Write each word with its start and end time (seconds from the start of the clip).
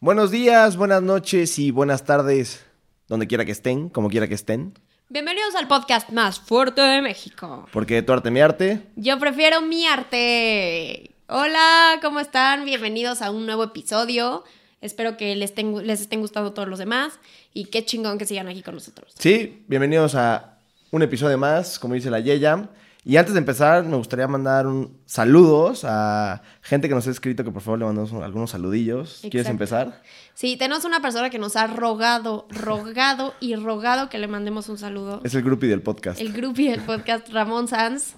Buenos 0.00 0.30
días, 0.30 0.76
buenas 0.76 1.02
noches 1.02 1.58
y 1.58 1.70
buenas 1.70 2.04
tardes, 2.04 2.64
donde 3.08 3.26
quiera 3.26 3.44
que 3.44 3.52
estén, 3.52 3.88
como 3.88 4.08
quiera 4.10 4.26
que 4.28 4.34
estén. 4.34 4.74
Bienvenidos 5.08 5.54
al 5.54 5.68
podcast 5.68 6.10
más 6.10 6.40
fuerte 6.40 6.80
de 6.80 7.02
México. 7.02 7.66
Porque 7.72 8.02
tu 8.02 8.12
arte, 8.12 8.30
mi 8.30 8.40
arte. 8.40 8.82
Yo 8.96 9.18
prefiero 9.18 9.60
mi 9.62 9.86
arte. 9.86 11.10
Hola, 11.28 11.98
¿cómo 12.02 12.18
están? 12.20 12.64
Bienvenidos 12.64 13.22
a 13.22 13.30
un 13.30 13.46
nuevo 13.46 13.64
episodio. 13.64 14.42
Espero 14.80 15.16
que 15.16 15.36
les, 15.36 15.54
ten- 15.54 15.86
les 15.86 16.00
estén 16.00 16.20
gustando 16.20 16.52
todos 16.52 16.68
los 16.68 16.78
demás 16.78 17.20
y 17.54 17.66
qué 17.66 17.84
chingón 17.84 18.18
que 18.18 18.26
sigan 18.26 18.48
aquí 18.48 18.62
con 18.62 18.74
nosotros. 18.74 19.12
Sí, 19.18 19.62
bienvenidos 19.68 20.14
a 20.16 20.58
un 20.90 21.02
episodio 21.02 21.38
más, 21.38 21.78
como 21.78 21.94
dice 21.94 22.10
la 22.10 22.18
Yeya. 22.20 22.68
Y 23.04 23.16
antes 23.16 23.34
de 23.34 23.40
empezar, 23.40 23.84
me 23.84 23.96
gustaría 23.96 24.28
mandar 24.28 24.68
un 24.68 24.96
saludos 25.06 25.84
a 25.84 26.40
gente 26.60 26.88
que 26.88 26.94
nos 26.94 27.06
ha 27.08 27.10
escrito 27.10 27.42
que 27.42 27.50
por 27.50 27.60
favor 27.60 27.80
le 27.80 27.84
mandamos 27.84 28.12
un- 28.12 28.22
algunos 28.22 28.50
saludillos. 28.50 29.18
¿Quieres 29.22 29.48
empezar? 29.48 30.00
Sí, 30.34 30.56
tenemos 30.56 30.84
una 30.84 31.00
persona 31.00 31.28
que 31.28 31.38
nos 31.40 31.56
ha 31.56 31.66
rogado, 31.66 32.46
rogado 32.50 33.34
y 33.40 33.56
rogado 33.56 34.08
que 34.08 34.18
le 34.18 34.28
mandemos 34.28 34.68
un 34.68 34.78
saludo. 34.78 35.20
Es 35.24 35.34
el 35.34 35.42
groupie 35.42 35.68
del 35.68 35.82
podcast. 35.82 36.20
El 36.20 36.32
grupo 36.32 36.60
y 36.60 36.68
el 36.68 36.80
podcast 36.80 37.28
Ramón 37.30 37.66
Sanz. 37.66 38.14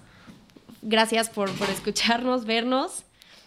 Gracias 0.83 1.31
por, 1.31 1.51
por 1.53 1.71
escucharnos, 1.71 2.45
vernos. 2.45 3.05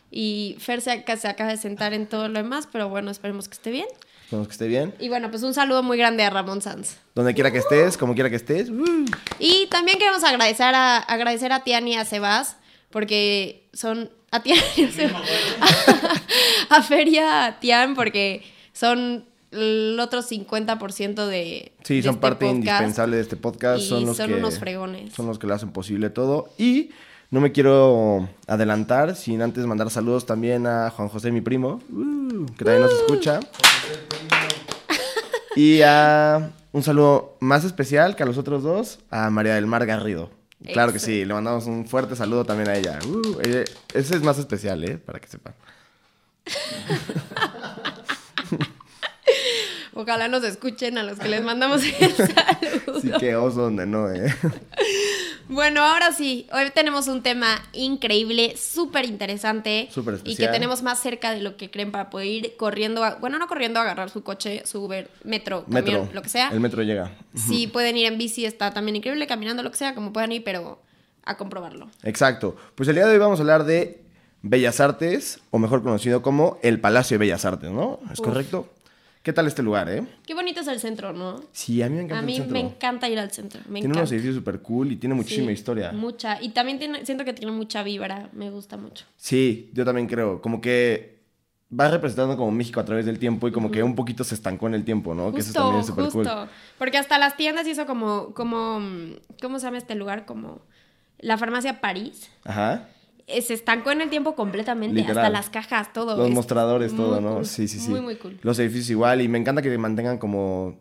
Y 0.09 0.55
Fer 0.59 0.81
se 0.81 0.91
acaba 0.91 1.49
de 1.51 1.57
sentar 1.57 1.93
en 1.93 2.07
todo 2.07 2.29
lo 2.29 2.33
demás, 2.39 2.67
pero 2.71 2.89
bueno, 2.89 3.11
esperemos 3.11 3.47
que 3.47 3.53
esté 3.53 3.69
bien. 3.69 3.87
Esperemos 4.27 4.49
que 4.49 4.51
esté 4.51 4.67
bien. 4.67 4.93
Y 4.99 5.07
bueno, 5.07 5.31
pues 5.31 5.41
un 5.43 5.53
saludo 5.53 5.83
muy 5.83 5.97
grande 5.97 6.21
a 6.21 6.29
Ramón 6.29 6.61
Sanz. 6.61 6.97
Donde 7.15 7.33
quiera 7.33 7.49
que 7.49 7.59
estés, 7.59 7.95
como 7.95 8.13
quiera 8.13 8.29
que 8.29 8.35
estés. 8.35 8.69
¡uh! 8.69 9.05
Y 9.39 9.67
también 9.67 9.97
queremos 9.97 10.21
agradecer 10.25 10.75
a, 10.75 10.97
agradecer 10.97 11.53
a 11.53 11.63
Tian 11.63 11.87
y 11.87 11.95
a 11.95 12.03
Sebas, 12.03 12.57
porque 12.89 13.69
son. 13.71 14.09
A 14.31 14.43
Tian 14.43 14.59
y 14.75 14.83
a 14.83 14.91
Sebas. 14.91 15.21
a 16.69 16.83
Fer 16.83 17.07
y 17.07 17.19
a 17.19 17.57
Tian, 17.61 17.95
porque 17.95 18.43
son 18.73 19.23
el 19.51 19.97
otro 19.97 20.21
50% 20.21 21.25
de. 21.25 21.71
Sí, 21.85 21.95
de 21.95 22.03
son 22.03 22.15
este 22.15 22.21
parte 22.21 22.47
podcast. 22.47 22.55
indispensable 22.57 23.15
de 23.15 23.21
este 23.21 23.37
podcast. 23.37 23.81
Y 23.81 23.87
son 23.87 24.05
los 24.05 24.17
son 24.17 24.27
que, 24.27 24.35
unos 24.35 24.59
fregones. 24.59 25.13
Son 25.13 25.25
los 25.25 25.39
que 25.39 25.47
lo 25.47 25.53
hacen 25.53 25.71
posible 25.71 26.09
todo. 26.09 26.49
Y 26.57 26.89
no 27.29 27.41
me 27.41 27.51
quiero 27.51 28.27
adelantar 28.47 29.15
sin 29.15 29.41
antes 29.41 29.65
mandar 29.65 29.89
saludos 29.89 30.25
también 30.25 30.65
a 30.67 30.89
Juan 30.91 31.09
José, 31.09 31.31
mi 31.31 31.41
primo, 31.41 31.81
uh, 31.91 32.45
que 32.57 32.63
también 32.65 32.81
nos 32.83 32.93
escucha. 32.93 33.39
Y 35.55 35.81
a 35.81 36.51
un 36.71 36.83
saludo 36.83 37.35
más 37.39 37.63
especial 37.63 38.15
que 38.15 38.21
a 38.21 38.27
los 38.27 38.37
otros 38.37 38.61
dos, 38.61 38.99
a 39.09 39.31
María 39.31 39.55
del 39.55 39.65
Mar 39.65 39.87
Garrido. 39.87 40.29
Claro 40.71 40.93
que 40.93 40.99
sí, 40.99 41.25
le 41.25 41.33
mandamos 41.33 41.65
un 41.65 41.87
fuerte 41.87 42.15
saludo 42.15 42.45
también 42.45 42.69
a 42.69 42.75
ella. 42.75 42.99
Uh, 43.07 43.39
ella- 43.41 43.63
ese 43.91 44.15
es 44.17 44.21
más 44.21 44.37
especial, 44.37 44.83
¿eh? 44.83 44.99
Para 44.99 45.19
que 45.19 45.27
sepan. 45.27 45.55
Ojalá 49.95 50.27
nos 50.27 50.43
escuchen 50.43 50.99
a 50.99 51.03
los 51.03 51.17
que 51.17 51.27
les 51.27 51.43
mandamos 51.43 51.81
el 51.83 52.11
saludo. 52.13 52.99
Sí, 53.01 53.11
que 53.19 53.35
oso 53.35 53.61
donde 53.63 53.87
no, 53.87 54.11
¿eh? 54.11 54.31
Bueno, 55.49 55.81
ahora 55.81 56.11
sí, 56.11 56.45
hoy 56.51 56.63
tenemos 56.73 57.07
un 57.07 57.23
tema 57.23 57.61
increíble, 57.71 58.55
súper 58.57 59.05
interesante. 59.05 59.87
Súper 59.91 60.15
Y 60.15 60.17
que 60.23 60.29
especial. 60.31 60.51
tenemos 60.51 60.83
más 60.83 60.99
cerca 60.99 61.31
de 61.31 61.41
lo 61.41 61.55
que 61.55 61.71
creen 61.71 61.91
para 61.91 62.09
poder 62.09 62.27
ir 62.27 62.57
corriendo, 62.57 63.03
a- 63.03 63.15
bueno, 63.15 63.39
no 63.39 63.47
corriendo 63.47 63.79
a 63.79 63.83
agarrar 63.83 64.09
su 64.09 64.23
coche, 64.23 64.63
su 64.65 64.83
Uber, 64.83 65.09
metro, 65.23 65.63
camión, 65.63 65.83
Metro. 65.85 66.09
lo 66.13 66.21
que 66.21 66.29
sea. 66.29 66.49
El 66.49 66.59
metro 66.59 66.83
llega. 66.83 67.11
Si 67.33 67.67
pueden 67.67 67.95
ir 67.97 68.07
en 68.07 68.17
bici, 68.17 68.45
está 68.45 68.73
también 68.73 68.97
increíble, 68.97 69.25
caminando, 69.25 69.63
lo 69.63 69.71
que 69.71 69.77
sea, 69.77 69.95
como 69.95 70.11
puedan 70.11 70.31
ir, 70.33 70.43
pero 70.43 70.81
a 71.23 71.37
comprobarlo. 71.37 71.89
Exacto. 72.03 72.55
Pues 72.75 72.89
el 72.89 72.95
día 72.95 73.05
de 73.05 73.13
hoy 73.13 73.17
vamos 73.19 73.39
a 73.39 73.43
hablar 73.43 73.63
de 73.63 74.01
Bellas 74.41 74.79
Artes, 74.79 75.39
o 75.51 75.59
mejor 75.59 75.81
conocido 75.81 76.21
como 76.21 76.57
el 76.61 76.79
Palacio 76.79 77.15
de 77.15 77.19
Bellas 77.19 77.43
Artes, 77.45 77.71
¿no? 77.71 77.99
¿Es 78.11 78.19
Uf. 78.19 78.25
correcto? 78.25 78.69
¿Qué 79.27 79.33
tal 79.33 79.45
este 79.45 79.61
lugar, 79.61 79.89
eh? 79.89 80.07
Qué 80.25 80.33
bonito 80.33 80.61
es 80.61 80.67
el 80.67 80.79
centro, 80.79 81.11
¿no? 81.11 81.43
Sí, 81.51 81.81
a 81.81 81.89
mí 81.89 81.97
me 81.97 82.03
encanta 82.03 82.19
A 82.19 82.25
mí 82.25 82.31
el 82.31 82.43
centro. 82.43 82.53
me 82.53 82.59
encanta 82.61 83.09
ir 83.09 83.19
al 83.19 83.29
centro, 83.29 83.59
me 83.65 83.65
tiene 83.65 83.79
encanta. 83.87 83.99
unos 83.99 84.11
edificios 84.13 84.35
súper 84.35 84.61
cool 84.61 84.93
y 84.93 84.95
tiene 84.95 85.15
muchísima 85.15 85.47
Sí, 85.47 85.51
historia. 85.51 85.91
Mucha. 85.91 86.41
Y 86.41 86.51
también 86.51 86.79
tiene, 86.79 87.05
siento 87.05 87.25
que 87.25 87.33
tiene 87.33 87.51
mucha 87.51 87.83
vibra, 87.83 88.29
me 88.31 88.49
gusta 88.49 88.77
mucho. 88.77 89.03
Sí, 89.17 89.69
yo 89.73 89.83
también 89.83 90.07
creo. 90.07 90.41
Como 90.41 90.61
que 90.61 91.19
va 91.77 91.89
representando 91.89 92.37
como 92.37 92.51
México 92.51 92.79
a 92.79 92.85
través 92.85 93.05
del 93.05 93.19
tiempo 93.19 93.49
y 93.49 93.51
como 93.51 93.69
que 93.69 93.83
un 93.83 93.95
poquito 93.95 94.23
se 94.23 94.33
estancó 94.33 94.67
en 94.67 94.75
el 94.75 94.85
tiempo, 94.85 95.13
¿no? 95.13 95.33
que 95.33 95.39
eso 95.41 95.47
Justo, 95.49 95.59
también 95.61 95.81
es 95.81 95.87
súper 95.87 96.05
justo. 96.05 96.19
cool. 96.23 96.49
Porque 96.77 96.97
hasta 96.97 97.17
las 97.19 97.35
tiendas 97.35 97.67
hizo 97.67 97.85
como, 97.85 98.33
como, 98.33 98.79
¿cómo 99.41 99.59
se 99.59 99.65
llama 99.65 99.77
este 99.77 99.95
lugar? 99.95 100.25
Como 100.25 100.61
la 101.19 101.37
farmacia 101.37 101.81
París. 101.81 102.29
Ajá. 102.45 102.87
Eh, 103.27 103.41
Se 103.41 103.53
estancó 103.53 103.91
en 103.91 104.01
el 104.01 104.09
tiempo 104.09 104.35
completamente, 104.35 104.95
Literal. 104.95 105.17
hasta 105.19 105.29
las 105.29 105.49
cajas, 105.49 105.93
todo. 105.93 106.17
Los 106.17 106.29
Es 106.29 106.33
mostradores, 106.33 106.95
todo, 106.95 107.21
¿no? 107.21 107.35
cool, 107.35 107.45
Sí, 107.45 107.67
sí, 107.67 107.79
sí. 107.79 107.89
Muy, 107.89 108.01
muy 108.01 108.15
cool. 108.15 108.39
Los 108.41 108.57
edificios 108.59 108.89
igual 108.89 109.21
y 109.21 109.27
me 109.27 109.37
encanta 109.37 109.61
que 109.61 109.77
mantengan 109.77 110.17
como 110.17 110.77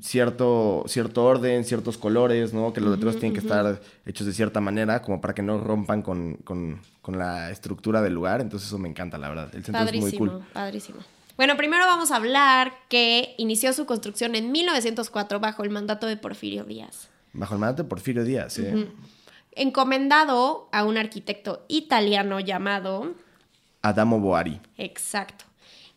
cierto, 0.00 0.84
cierto 0.86 1.24
orden, 1.24 1.64
ciertos 1.64 1.98
colores, 1.98 2.52
¿no? 2.54 2.72
Que 2.72 2.80
los 2.80 2.90
letreros 2.92 3.16
tienen 3.18 3.32
que 3.34 3.40
estar 3.40 3.80
hechos 4.06 4.26
de 4.26 4.32
cierta 4.32 4.60
manera 4.60 5.02
como 5.02 5.20
para 5.20 5.34
que 5.34 5.42
no 5.42 5.58
rompan 5.58 6.02
con, 6.02 6.34
con- 6.44 6.80
con 7.02 7.18
la 7.18 7.50
estructura 7.50 8.00
del 8.02 8.14
lugar. 8.14 8.40
Entonces 8.40 8.68
eso 8.68 8.78
me 8.78 8.88
encanta, 8.88 9.18
la 9.18 9.28
verdad. 9.28 9.48
El 9.54 9.64
centro 9.64 9.82
es 9.84 9.92
muy 9.92 10.00
Padrísimo, 10.02 10.30
cool. 10.32 10.44
padrísimo. 10.52 10.98
Bueno, 11.36 11.56
primero 11.56 11.86
vamos 11.86 12.10
a 12.10 12.16
hablar 12.16 12.72
que 12.88 13.34
inició 13.38 13.72
su 13.72 13.86
construcción 13.86 14.34
en 14.34 14.52
1904 14.52 15.40
bajo 15.40 15.64
el 15.64 15.70
mandato 15.70 16.06
de 16.06 16.16
Porfirio 16.16 16.64
Díaz. 16.64 17.08
Bajo 17.32 17.54
el 17.54 17.60
mandato 17.60 17.82
de 17.84 17.88
Porfirio 17.88 18.24
Díaz, 18.24 18.58
¿eh? 18.58 18.88
Encomendado 19.52 20.68
a 20.72 20.84
un 20.84 20.96
arquitecto 20.96 21.64
italiano 21.68 22.40
llamado 22.40 23.14
Adamo 23.82 24.20
Boari. 24.20 24.60
Exacto. 24.76 25.44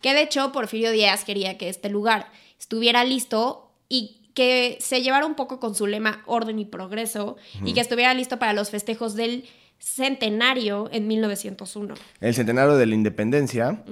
Que 0.02 0.14
de 0.14 0.24
hecho 0.24 0.52
Porfirio 0.52 0.92
Díaz 0.92 1.24
quería 1.24 1.58
que 1.58 1.70
este 1.70 1.90
lugar 1.90 2.32
estuviera 2.60 3.04
listo 3.04 3.72
y 3.90 4.20
que 4.34 4.78
se 4.80 5.02
llevara 5.02 5.26
un 5.26 5.36
poco 5.36 5.60
con 5.60 5.76
su 5.76 5.88
lema 5.88 6.24
orden 6.26 6.60
y 6.60 6.66
progreso 6.66 7.38
y 7.64 7.74
que 7.74 7.82
estuviera 7.82 8.14
listo 8.14 8.40
para 8.40 8.54
los 8.54 8.70
festejos 8.70 9.16
del 9.16 9.46
centenario 9.80 10.90
en 10.92 11.08
1901. 11.08 11.96
El 12.22 12.34
centenario 12.34 12.76
de 12.76 12.86
la 12.86 12.96
independencia. 12.96 13.84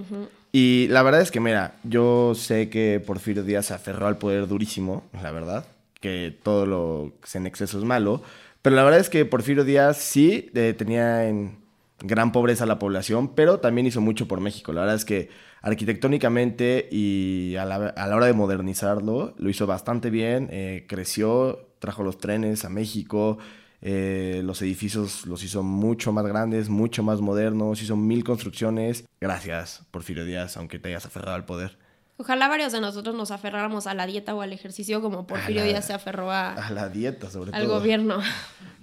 Y 0.51 0.87
la 0.89 1.03
verdad 1.03 1.21
es 1.21 1.31
que, 1.31 1.39
mira, 1.39 1.75
yo 1.83 2.33
sé 2.35 2.69
que 2.69 3.01
Porfirio 3.05 3.43
Díaz 3.43 3.67
se 3.67 3.73
aferró 3.73 4.07
al 4.07 4.17
poder 4.17 4.47
durísimo, 4.47 5.03
la 5.21 5.31
verdad, 5.31 5.65
que 5.99 6.37
todo 6.43 6.65
lo 6.65 7.13
que 7.21 7.37
en 7.37 7.45
exceso 7.45 7.77
es 7.77 7.83
malo. 7.83 8.21
Pero 8.61 8.75
la 8.75 8.83
verdad 8.83 8.99
es 8.99 9.09
que 9.09 9.25
Porfirio 9.25 9.63
Díaz 9.63 9.97
sí 9.97 10.51
eh, 10.53 10.73
tenía 10.77 11.27
en 11.27 11.59
gran 11.99 12.31
pobreza 12.31 12.63
a 12.63 12.67
la 12.67 12.79
población, 12.79 13.33
pero 13.35 13.59
también 13.59 13.87
hizo 13.87 14.01
mucho 14.01 14.27
por 14.27 14.39
México. 14.39 14.73
La 14.73 14.81
verdad 14.81 14.95
es 14.95 15.05
que 15.05 15.29
arquitectónicamente 15.61 16.87
y 16.91 17.55
a 17.57 17.65
la, 17.65 17.75
a 17.75 18.07
la 18.07 18.15
hora 18.15 18.25
de 18.25 18.33
modernizarlo, 18.33 19.35
lo 19.37 19.49
hizo 19.49 19.67
bastante 19.67 20.09
bien, 20.09 20.49
eh, 20.51 20.85
creció, 20.87 21.69
trajo 21.79 22.03
los 22.03 22.17
trenes 22.17 22.65
a 22.65 22.69
México, 22.69 23.37
eh, 23.81 24.41
los 24.43 24.61
edificios 24.61 25.25
los 25.25 25.43
hizo 25.43 25.63
mucho 25.63 26.11
más 26.11 26.25
grandes, 26.25 26.69
mucho 26.69 27.03
más 27.03 27.21
modernos, 27.21 27.81
hizo 27.81 27.95
mil 27.95 28.23
construcciones. 28.23 29.05
Gracias, 29.19 29.85
Porfirio 29.91 30.25
Díaz, 30.25 30.57
aunque 30.57 30.79
te 30.79 30.89
hayas 30.89 31.05
aferrado 31.05 31.35
al 31.35 31.45
poder. 31.45 31.77
Ojalá 32.21 32.47
varios 32.47 32.71
de 32.71 32.79
nosotros 32.81 33.15
nos 33.15 33.31
aferráramos 33.31 33.87
a 33.87 33.93
la 33.95 34.05
dieta 34.05 34.35
o 34.35 34.41
al 34.41 34.53
ejercicio 34.53 35.01
como 35.01 35.25
Porfirio 35.25 35.61
la- 35.61 35.67
Díaz 35.69 35.85
se 35.87 35.93
aferró 35.93 36.31
a- 36.31 36.53
A 36.53 36.69
la 36.71 36.87
dieta, 36.87 37.31
sobre 37.31 37.51
al 37.51 37.63
todo. 37.65 37.79
gobierno. 37.79 38.19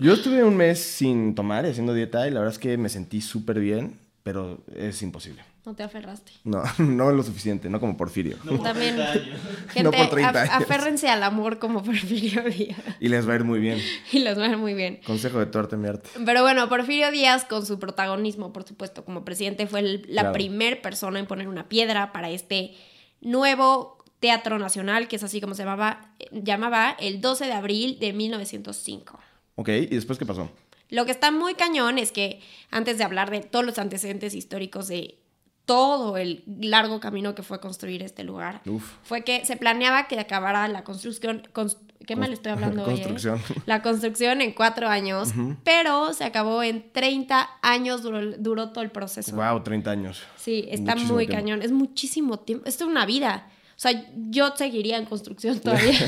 Yo 0.00 0.12
estuve 0.14 0.42
un 0.42 0.56
mes 0.56 0.80
sin 0.82 1.34
tomar 1.36 1.64
y 1.64 1.68
haciendo 1.70 1.94
dieta 1.94 2.26
y 2.26 2.30
la 2.32 2.40
verdad 2.40 2.52
es 2.54 2.58
que 2.58 2.76
me 2.76 2.88
sentí 2.88 3.20
súper 3.20 3.60
bien, 3.60 3.96
pero 4.24 4.58
es 4.76 5.02
imposible. 5.02 5.44
No 5.64 5.74
te 5.74 5.82
aferraste. 5.82 6.32
No, 6.44 6.62
no 6.78 7.12
lo 7.12 7.22
suficiente, 7.22 7.68
no 7.70 7.78
como 7.78 7.96
Porfirio. 7.96 8.38
También, 8.62 8.96
gente, 9.68 9.82
No 9.84 9.90
por 9.92 10.08
30 10.10 10.32
af- 10.32 10.50
años. 10.50 10.64
aférrense 10.64 11.08
al 11.08 11.22
amor 11.22 11.58
como 11.60 11.82
Porfirio 11.84 12.42
Díaz 12.42 12.78
Y 13.00 13.08
les 13.08 13.28
va 13.28 13.34
a 13.34 13.36
ir 13.36 13.44
muy 13.44 13.60
bien. 13.60 13.78
y 14.12 14.18
los 14.20 14.36
va 14.38 14.46
a 14.46 14.48
ir 14.48 14.56
muy 14.56 14.74
bien. 14.74 14.98
Consejo 15.06 15.38
de 15.38 15.46
tu 15.46 15.58
arte, 15.58 15.76
mi 15.76 15.86
arte. 15.88 16.08
Pero 16.24 16.42
bueno, 16.42 16.68
Porfirio 16.68 17.10
Díaz, 17.12 17.44
con 17.44 17.64
su 17.66 17.78
protagonismo, 17.78 18.52
por 18.52 18.64
supuesto, 18.64 19.04
como 19.04 19.24
presidente, 19.24 19.66
fue 19.68 19.80
el- 19.80 20.02
la 20.08 20.22
Claro. 20.22 20.32
primer 20.32 20.80
persona 20.82 21.18
en 21.20 21.26
poner 21.26 21.46
una 21.48 21.68
piedra 21.68 22.12
para 22.12 22.30
este 22.30 22.74
nuevo 23.20 23.98
Teatro 24.20 24.58
Nacional, 24.58 25.08
que 25.08 25.16
es 25.16 25.22
así 25.22 25.40
como 25.40 25.54
se 25.54 25.62
llamaba, 25.62 26.12
eh, 26.18 26.26
llamaba 26.32 26.96
el 26.98 27.20
12 27.20 27.46
de 27.46 27.52
abril 27.52 27.98
de 28.00 28.12
1905. 28.12 29.18
Ok, 29.56 29.68
¿y 29.68 29.86
después 29.86 30.18
qué 30.18 30.26
pasó? 30.26 30.50
Lo 30.90 31.04
que 31.04 31.12
está 31.12 31.30
muy 31.30 31.54
cañón 31.54 31.98
es 31.98 32.12
que 32.12 32.40
antes 32.70 32.98
de 32.98 33.04
hablar 33.04 33.30
de 33.30 33.40
todos 33.40 33.64
los 33.64 33.78
antecedentes 33.78 34.34
históricos 34.34 34.88
de 34.88 35.18
todo 35.66 36.16
el 36.16 36.44
largo 36.46 36.98
camino 36.98 37.34
que 37.34 37.42
fue 37.42 37.60
construir 37.60 38.02
este 38.02 38.24
lugar, 38.24 38.62
Uf. 38.66 38.90
fue 39.02 39.22
que 39.22 39.44
se 39.44 39.56
planeaba 39.56 40.08
que 40.08 40.18
acabara 40.18 40.66
la 40.68 40.82
construcción. 40.82 41.42
cons- 41.52 41.76
¿Qué 42.08 42.16
mal 42.16 42.32
estoy 42.32 42.52
hablando 42.52 42.84
hoy, 42.84 42.94
eh? 43.00 43.02
Construcción. 43.02 43.38
La 43.66 43.82
construcción 43.82 44.40
en 44.40 44.52
cuatro 44.52 44.88
años, 44.88 45.28
pero 45.62 46.14
se 46.14 46.24
acabó 46.24 46.62
en 46.62 46.90
30 46.90 47.46
años, 47.60 48.02
duró, 48.02 48.32
duró 48.38 48.70
todo 48.70 48.82
el 48.82 48.90
proceso. 48.90 49.36
Wow, 49.36 49.62
30 49.62 49.90
años. 49.90 50.22
Sí, 50.38 50.64
está 50.70 50.92
Muchísimo 50.92 51.14
muy 51.14 51.26
tiempo. 51.26 51.42
cañón. 51.42 51.62
Es 51.62 51.70
muchísimo 51.70 52.38
tiempo. 52.38 52.64
Esto 52.66 52.84
es 52.84 52.90
una 52.90 53.04
vida. 53.04 53.48
O 53.76 53.78
sea, 53.78 54.06
yo 54.30 54.56
seguiría 54.56 54.96
en 54.96 55.04
construcción 55.04 55.60
todavía. 55.60 55.98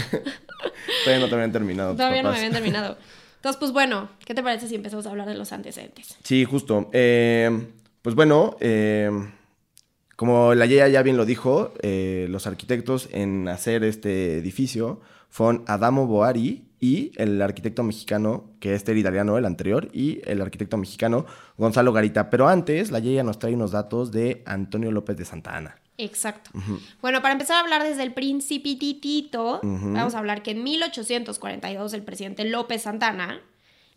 Todavía 1.05 1.20
no 1.20 1.29
te 1.29 1.35
habían 1.35 1.52
terminado. 1.52 1.93
todavía 1.94 2.23
no 2.23 2.31
me 2.31 2.37
habían 2.38 2.53
terminado. 2.53 2.96
Entonces, 3.37 3.58
pues 3.58 3.70
bueno, 3.70 4.08
¿qué 4.25 4.35
te 4.35 4.43
parece 4.43 4.69
si 4.69 4.76
empezamos 4.76 5.05
a 5.06 5.11
hablar 5.11 5.29
de 5.29 5.35
los 5.35 5.53
antecedentes? 5.53 6.17
Sí, 6.23 6.46
justo. 6.46 6.88
Eh, 6.94 7.69
pues 8.00 8.14
bueno, 8.14 8.56
eh, 8.61 9.11
como 10.17 10.55
la 10.55 10.64
Yeya 10.64 10.88
ya 10.88 11.03
bien 11.03 11.19
lo 11.19 11.26
dijo, 11.26 11.75
eh, 11.82 12.26
los 12.31 12.46
arquitectos 12.46 13.11
en 13.12 13.49
hacer 13.49 13.85
este 13.85 14.38
edificio 14.38 15.03
fueron 15.31 15.65
Adamo 15.67 16.06
Boari 16.06 16.67
y 16.81 17.12
el 17.17 17.41
arquitecto 17.41 17.82
mexicano, 17.82 18.50
que 18.59 18.75
este 18.75 18.93
era 18.93 19.00
italiano, 19.00 19.38
el 19.38 19.44
anterior, 19.44 19.88
y 19.93 20.21
el 20.25 20.41
arquitecto 20.41 20.77
mexicano 20.77 21.27
Gonzalo 21.56 21.93
Garita. 21.93 22.31
Pero 22.31 22.49
antes, 22.49 22.91
la 22.91 22.99
Yeya 22.99 23.23
nos 23.23 23.38
trae 23.38 23.55
unos 23.55 23.71
datos 23.71 24.11
de 24.12 24.43
Antonio 24.47 24.91
López 24.91 25.17
de 25.17 25.25
Santa 25.25 25.56
Ana. 25.56 25.77
Exacto. 25.99 26.50
Bueno, 27.03 27.21
para 27.21 27.32
empezar 27.32 27.56
a 27.56 27.61
hablar 27.61 27.82
desde 27.82 28.03
el 28.03 28.15
principitito, 28.15 29.61
vamos 29.62 30.15
a 30.15 30.19
hablar 30.19 30.43
que 30.43 30.53
en 30.53 30.65
1842 30.65 31.93
el 31.93 32.03
presidente 32.03 32.44
López 32.47 32.82
Santana, 32.82 33.41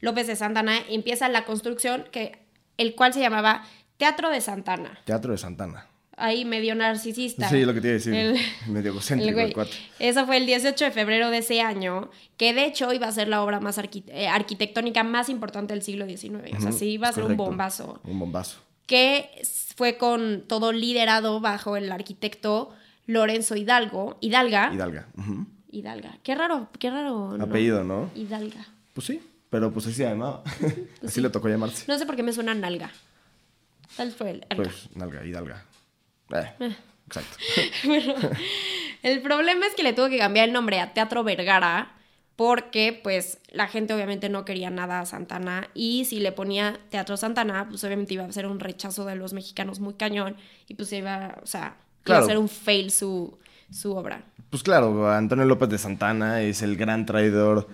López 0.02 0.28
de 0.28 0.36
Santana, 0.36 0.80
empieza 0.90 1.30
la 1.30 1.46
construcción 1.46 2.04
que 2.12 2.44
el 2.76 2.96
cual 2.96 3.14
se 3.14 3.22
llamaba 3.22 3.64
Teatro 3.96 4.30
de 4.30 4.42
Santana. 4.42 5.00
Teatro 5.06 5.32
de 5.32 5.38
Santana. 5.38 5.88
Ahí 6.16 6.46
medio 6.46 6.76
narcisista. 6.76 7.50
Sí, 7.50 7.66
lo 7.66 7.74
que 7.74 7.82
te 7.82 7.88
iba 7.88 7.92
a 7.94 7.98
decir. 7.98 8.14
El- 8.14 8.38
medio 8.68 8.92
egocéntrico 8.92 9.30
el 9.30 9.34
güey. 9.36 9.48
el 9.48 9.54
cuate. 9.54 9.72
Eso 10.00 10.26
fue 10.26 10.38
el 10.38 10.46
18 10.46 10.86
de 10.86 10.92
febrero 10.92 11.30
de 11.32 11.40
ese 11.40 11.62
año, 11.62 12.10
que 12.38 12.54
de 12.54 12.66
hecho 12.66 12.94
iba 12.94 13.08
a 13.08 13.12
ser 13.12 13.28
la 13.28 13.42
obra 13.44 13.60
más 13.60 13.80
eh, 13.80 14.28
arquitectónica 14.28 15.04
más 15.04 15.30
importante 15.30 15.74
del 15.74 15.82
siglo 15.82 16.06
XIX. 16.06 16.56
O 16.58 16.62
sea, 16.62 16.72
sí 16.72 16.90
iba 16.92 17.08
a 17.10 17.14
ser 17.14 17.24
un 17.24 17.36
bombazo. 17.36 18.00
Un 18.04 18.20
bombazo. 18.20 18.58
Que 18.86 19.30
fue 19.76 19.98
con 19.98 20.44
todo 20.48 20.72
liderado 20.72 21.40
bajo 21.40 21.78
el 21.78 21.92
arquitecto 21.92 22.70
Lorenzo 23.08 23.56
Hidalgo. 23.56 24.18
Hidalga. 24.22 24.72
Hidalga. 24.74 25.08
Hidalga. 25.72 26.18
Qué 26.22 26.36
raro, 26.36 26.70
qué 26.78 26.92
raro. 26.92 27.36
Apellido, 27.42 27.84
¿no? 27.84 28.12
Hidalga. 28.14 28.68
Pues 28.94 29.08
sí, 29.08 29.20
pero 29.50 29.72
pues 29.74 29.88
así 29.88 29.96
se 29.96 30.04
llamaba. 30.04 30.44
así 31.04 31.22
le 31.22 31.30
tocó 31.32 31.50
llamarse. 31.50 31.86
No 31.88 31.98
sé 31.98 32.06
por 32.06 32.16
qué 32.16 32.22
me 32.22 32.34
suena 32.34 32.54
nalga. 32.54 32.92
Tal 33.98 34.12
fue 34.12 34.30
el. 34.32 34.46
el- 34.50 34.58
Pues, 34.58 34.90
nalga, 34.96 35.26
Hidalga. 35.26 35.66
Eh, 36.34 36.76
exacto. 37.08 37.38
El 39.04 39.22
problema 39.22 39.66
es 39.66 39.76
que 39.76 39.84
le 39.84 39.94
tuvo 39.94 40.10
que 40.10 40.18
cambiar 40.18 40.48
el 40.48 40.54
nombre 40.54 40.80
a 40.80 40.94
Teatro 40.94 41.24
Vergara 41.24 41.92
porque 42.36 43.00
pues 43.04 43.40
la 43.52 43.68
gente 43.68 43.94
obviamente 43.94 44.30
no 44.30 44.46
quería 44.46 44.70
nada 44.70 45.02
a 45.02 45.06
Santana 45.06 45.68
y 45.74 46.06
si 46.06 46.20
le 46.20 46.32
ponía 46.32 46.80
Teatro 46.90 47.18
Santana 47.18 47.68
pues 47.70 47.84
obviamente 47.84 48.14
iba 48.14 48.24
a 48.24 48.32
ser 48.32 48.48
un 48.48 48.60
rechazo 48.60 49.06
de 49.06 49.16
los 49.16 49.34
mexicanos 49.34 49.80
muy 49.80 49.94
cañón 49.94 50.38
y 50.68 50.76
pues 50.76 50.92
iba, 50.94 51.38
o 51.44 51.46
sea, 51.46 51.78
iba 52.06 52.18
a 52.18 52.26
ser 52.26 52.38
un 52.38 52.50
fail 52.50 52.92
su, 52.92 53.38
su 53.70 53.96
obra. 53.96 54.24
Pues 54.50 54.64
claro, 54.64 55.12
Antonio 55.12 55.46
López 55.46 55.70
de 55.70 55.78
Santana 55.78 56.42
es 56.42 56.62
el 56.62 56.78
gran 56.78 57.06
traidor 57.06 57.68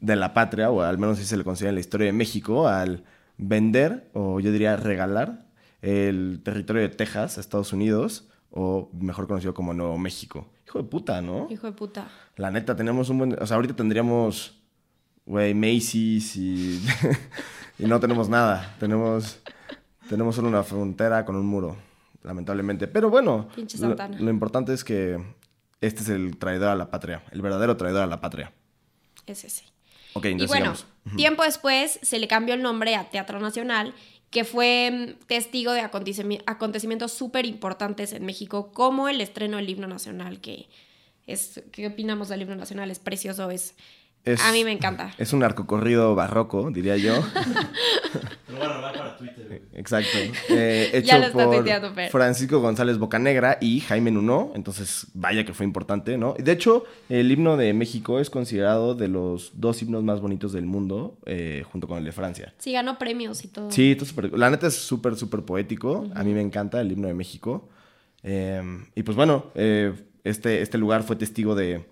de 0.00 0.16
la 0.16 0.34
patria, 0.34 0.70
o 0.70 0.82
al 0.82 0.98
menos 0.98 1.18
así 1.18 1.26
se 1.26 1.36
le 1.36 1.44
considera 1.44 1.70
en 1.70 1.76
la 1.76 1.80
historia 1.80 2.06
de 2.06 2.12
México, 2.12 2.68
al 2.68 3.04
vender, 3.38 4.10
o 4.12 4.40
yo 4.40 4.52
diría 4.52 4.76
regalar, 4.76 5.43
el 5.84 6.40
territorio 6.42 6.80
de 6.82 6.88
Texas 6.88 7.36
Estados 7.36 7.72
Unidos, 7.72 8.26
o 8.50 8.88
mejor 8.92 9.26
conocido 9.26 9.52
como 9.52 9.74
Nuevo 9.74 9.98
México. 9.98 10.46
Hijo 10.66 10.78
de 10.78 10.84
puta, 10.84 11.20
¿no? 11.20 11.46
Hijo 11.50 11.66
de 11.66 11.72
puta. 11.72 12.08
La 12.36 12.50
neta, 12.50 12.74
tenemos 12.74 13.10
un 13.10 13.18
buen... 13.18 13.42
O 13.42 13.46
sea, 13.46 13.56
ahorita 13.56 13.76
tendríamos, 13.76 14.58
güey, 15.26 15.52
Macy's 15.54 16.36
y... 16.36 16.80
y 17.78 17.84
no 17.84 18.00
tenemos 18.00 18.28
nada. 18.28 18.74
Tenemos, 18.80 19.40
tenemos 20.08 20.34
solo 20.36 20.48
una 20.48 20.62
frontera 20.62 21.24
con 21.26 21.36
un 21.36 21.46
muro, 21.46 21.76
lamentablemente. 22.22 22.86
Pero 22.86 23.10
bueno, 23.10 23.48
Pinche 23.54 23.76
lo, 23.78 23.88
Santana. 23.88 24.18
lo 24.18 24.30
importante 24.30 24.72
es 24.72 24.84
que 24.84 25.22
este 25.82 26.02
es 26.02 26.08
el 26.08 26.38
traidor 26.38 26.68
a 26.68 26.76
la 26.76 26.90
patria, 26.90 27.22
el 27.30 27.42
verdadero 27.42 27.76
traidor 27.76 28.02
a 28.02 28.06
la 28.06 28.20
patria. 28.22 28.52
Ese 29.26 29.50
sí. 29.50 29.64
Ok, 30.14 30.26
Y 30.26 30.28
entonces 30.28 30.48
bueno, 30.56 30.76
sigamos. 30.76 31.16
tiempo 31.16 31.42
después 31.42 31.98
se 32.00 32.18
le 32.20 32.28
cambió 32.28 32.54
el 32.54 32.62
nombre 32.62 32.94
a 32.94 33.10
Teatro 33.10 33.40
Nacional, 33.40 33.94
que 34.30 34.44
fue 34.44 34.90
mm, 34.90 35.26
testigo 35.26 35.72
de 35.72 35.82
acontecimi- 35.82 36.42
acontecimientos 36.46 37.12
súper 37.12 37.46
importantes 37.46 38.12
en 38.12 38.24
México, 38.26 38.72
como 38.72 39.08
el 39.08 39.20
estreno 39.20 39.56
del 39.58 39.68
himno 39.70 39.86
nacional, 39.86 40.40
que 40.40 40.68
es, 41.26 41.62
¿qué 41.72 41.86
opinamos 41.86 42.28
del 42.28 42.42
himno 42.42 42.56
nacional? 42.56 42.90
Es 42.90 42.98
precioso, 42.98 43.50
es, 43.50 43.74
Es- 44.24 44.40
a 44.40 44.52
mí 44.52 44.64
me 44.64 44.72
encanta. 44.72 45.12
Es 45.18 45.32
un 45.32 45.40
narcocorrido 45.40 46.14
barroco, 46.14 46.70
diría 46.70 46.96
yo. 46.96 47.14
Lo 48.48 48.56
voy 48.58 48.62
a 48.66 48.72
robar 48.72 48.96
para 48.96 49.16
Twitter. 49.16 49.62
Exacto. 49.74 50.16
Eh, 50.48 50.90
hecho 50.94 51.06
Ya 51.08 51.18
lo 51.18 51.26
está 51.26 51.44
por 51.44 51.56
tuiteando. 51.56 51.92
Francisco 52.10 52.60
González 52.60 52.98
Bocanegra 52.98 53.58
y 53.60 53.80
Jaime 53.80 54.10
Nuno. 54.10 54.52
Entonces, 54.54 55.08
vaya 55.14 55.44
que 55.44 55.52
fue 55.52 55.66
importante, 55.66 56.16
¿no? 56.16 56.34
De 56.38 56.52
hecho, 56.52 56.84
el 57.08 57.30
himno 57.30 57.56
de 57.56 57.72
México 57.74 58.18
es 58.20 58.30
considerado 58.30 58.94
de 58.94 59.08
los 59.08 59.52
dos 59.60 59.82
himnos 59.82 60.04
más 60.04 60.20
bonitos 60.20 60.52
del 60.52 60.64
mundo, 60.66 61.18
eh, 61.26 61.64
junto 61.70 61.88
con 61.88 61.98
el 61.98 62.04
de 62.04 62.12
Francia. 62.12 62.54
Sí, 62.58 62.72
ganó 62.72 62.98
premios 62.98 63.44
y 63.44 63.48
todo. 63.48 63.70
Sí, 63.70 63.92
esto 63.92 64.04
es 64.04 64.10
súper- 64.10 64.38
la 64.38 64.48
neta 64.50 64.68
es 64.68 64.74
súper, 64.76 65.16
súper 65.16 65.42
poético. 65.42 66.06
A 66.14 66.22
mí 66.22 66.32
me 66.32 66.40
encanta 66.40 66.80
el 66.80 66.92
himno 66.92 67.08
de 67.08 67.14
México. 67.14 67.68
Eh, 68.22 68.62
y 68.94 69.02
pues 69.02 69.16
bueno, 69.16 69.46
eh, 69.54 69.92
este, 70.22 70.62
este 70.62 70.78
lugar 70.78 71.02
fue 71.02 71.16
testigo 71.16 71.54
de, 71.54 71.84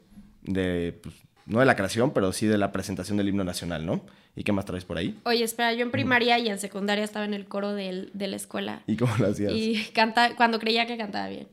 de, 0.43 0.99
pues, 1.03 1.15
no 1.53 1.61
de 1.61 1.67
la 1.67 1.77
creación, 1.77 2.13
pero 2.13 2.33
sí 2.33 2.47
de 2.47 2.59
la 2.59 2.73
presentación 2.73 3.17
del 3.19 3.29
himno 3.29 3.45
nacional, 3.45 3.85
¿no? 3.87 4.01
¿Y 4.35 4.45
qué 4.45 4.53
más 4.53 4.65
traes 4.65 4.85
por 4.85 4.97
ahí? 4.99 5.19
Oye, 5.25 5.45
espera, 5.45 5.73
yo 5.75 5.83
en 5.83 5.91
primaria 5.91 6.39
y 6.39 6.49
en 6.49 6.59
secundaria 6.59 7.05
estaba 7.05 7.25
en 7.25 7.35
el 7.35 7.47
coro 7.47 7.75
del- 7.75 8.11
de 8.15 8.27
la 8.29 8.37
escuela. 8.37 8.83
¿Y 8.87 8.97
cómo 8.97 9.15
lo 9.19 9.29
hacías? 9.29 9.53
Y 9.53 9.85
canta, 9.95 10.35
cuando 10.37 10.59
creía 10.59 10.87
que 10.87 10.97
cantaba 10.97 11.29
bien. 11.29 11.49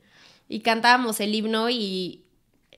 Y 0.48 0.62
cantábamos 0.62 1.20
el 1.20 1.36
himno 1.36 1.70
y 1.70 2.24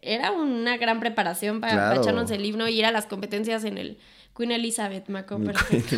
era 0.01 0.31
una 0.31 0.77
gran 0.77 0.99
preparación 0.99 1.61
para, 1.61 1.73
para 1.89 1.95
echarnos 2.01 2.31
el 2.31 2.43
himno 2.43 2.67
y 2.67 2.79
ir 2.79 2.85
a 2.85 2.91
las 2.91 3.05
competencias 3.05 3.63
en 3.65 3.77
el 3.77 3.97
Queen 4.35 4.51
Elizabeth, 4.51 5.07
me 5.09 5.19
acuerdo 5.19 5.45
perfecto. 5.45 5.95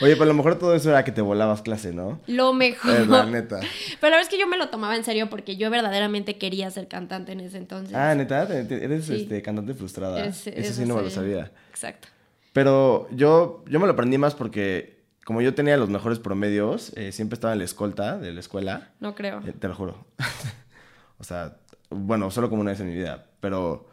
Oye, 0.00 0.12
pero 0.14 0.22
a 0.22 0.26
lo 0.26 0.34
mejor 0.34 0.58
todo 0.58 0.74
eso 0.74 0.90
era 0.90 1.04
que 1.04 1.12
te 1.12 1.20
volabas 1.20 1.60
clase, 1.62 1.92
¿no? 1.92 2.20
Lo 2.26 2.52
mejor. 2.52 2.94
Es 2.94 3.08
la 3.08 3.26
neta. 3.26 3.58
Pero 3.60 4.10
la 4.10 4.16
verdad 4.16 4.20
es 4.22 4.28
que 4.28 4.38
yo 4.38 4.46
me 4.46 4.56
lo 4.56 4.68
tomaba 4.68 4.94
en 4.96 5.04
serio 5.04 5.28
porque 5.28 5.56
yo 5.56 5.70
verdaderamente 5.70 6.38
quería 6.38 6.70
ser 6.70 6.86
cantante 6.88 7.32
en 7.32 7.40
ese 7.40 7.58
entonces. 7.58 7.94
Ah, 7.94 8.14
neta, 8.14 8.44
eres 8.44 9.04
Sí. 9.06 9.22
este, 9.22 9.42
cantante 9.42 9.74
frustrada. 9.74 10.24
Es- 10.24 10.46
eso 10.46 10.56
eso 10.58 10.72
sí 10.74 10.86
no 10.86 10.96
me 10.96 11.02
lo 11.02 11.10
sabía. 11.10 11.50
Exacto. 11.70 12.08
Pero 12.52 13.08
yo, 13.10 13.64
yo 13.68 13.80
me 13.80 13.86
lo 13.86 13.92
aprendí 13.94 14.16
más 14.18 14.34
porque 14.36 15.02
como 15.24 15.40
yo 15.42 15.54
tenía 15.54 15.76
los 15.76 15.88
mejores 15.88 16.18
promedios, 16.20 16.92
eh, 16.96 17.10
siempre 17.10 17.34
estaba 17.34 17.52
en 17.54 17.58
la 17.58 17.64
escolta 17.64 18.18
de 18.18 18.32
la 18.32 18.40
escuela. 18.40 18.92
No 19.00 19.14
creo. 19.16 19.40
Eh, 19.46 19.52
te 19.58 19.66
lo 19.68 19.74
juro. 19.74 20.06
o 21.18 21.24
sea, 21.24 21.56
bueno, 21.90 22.30
solo 22.30 22.48
como 22.50 22.60
una 22.62 22.70
vez 22.70 22.80
en 22.80 22.86
mi 22.88 22.94
vida, 22.94 23.26
pero... 23.40 23.88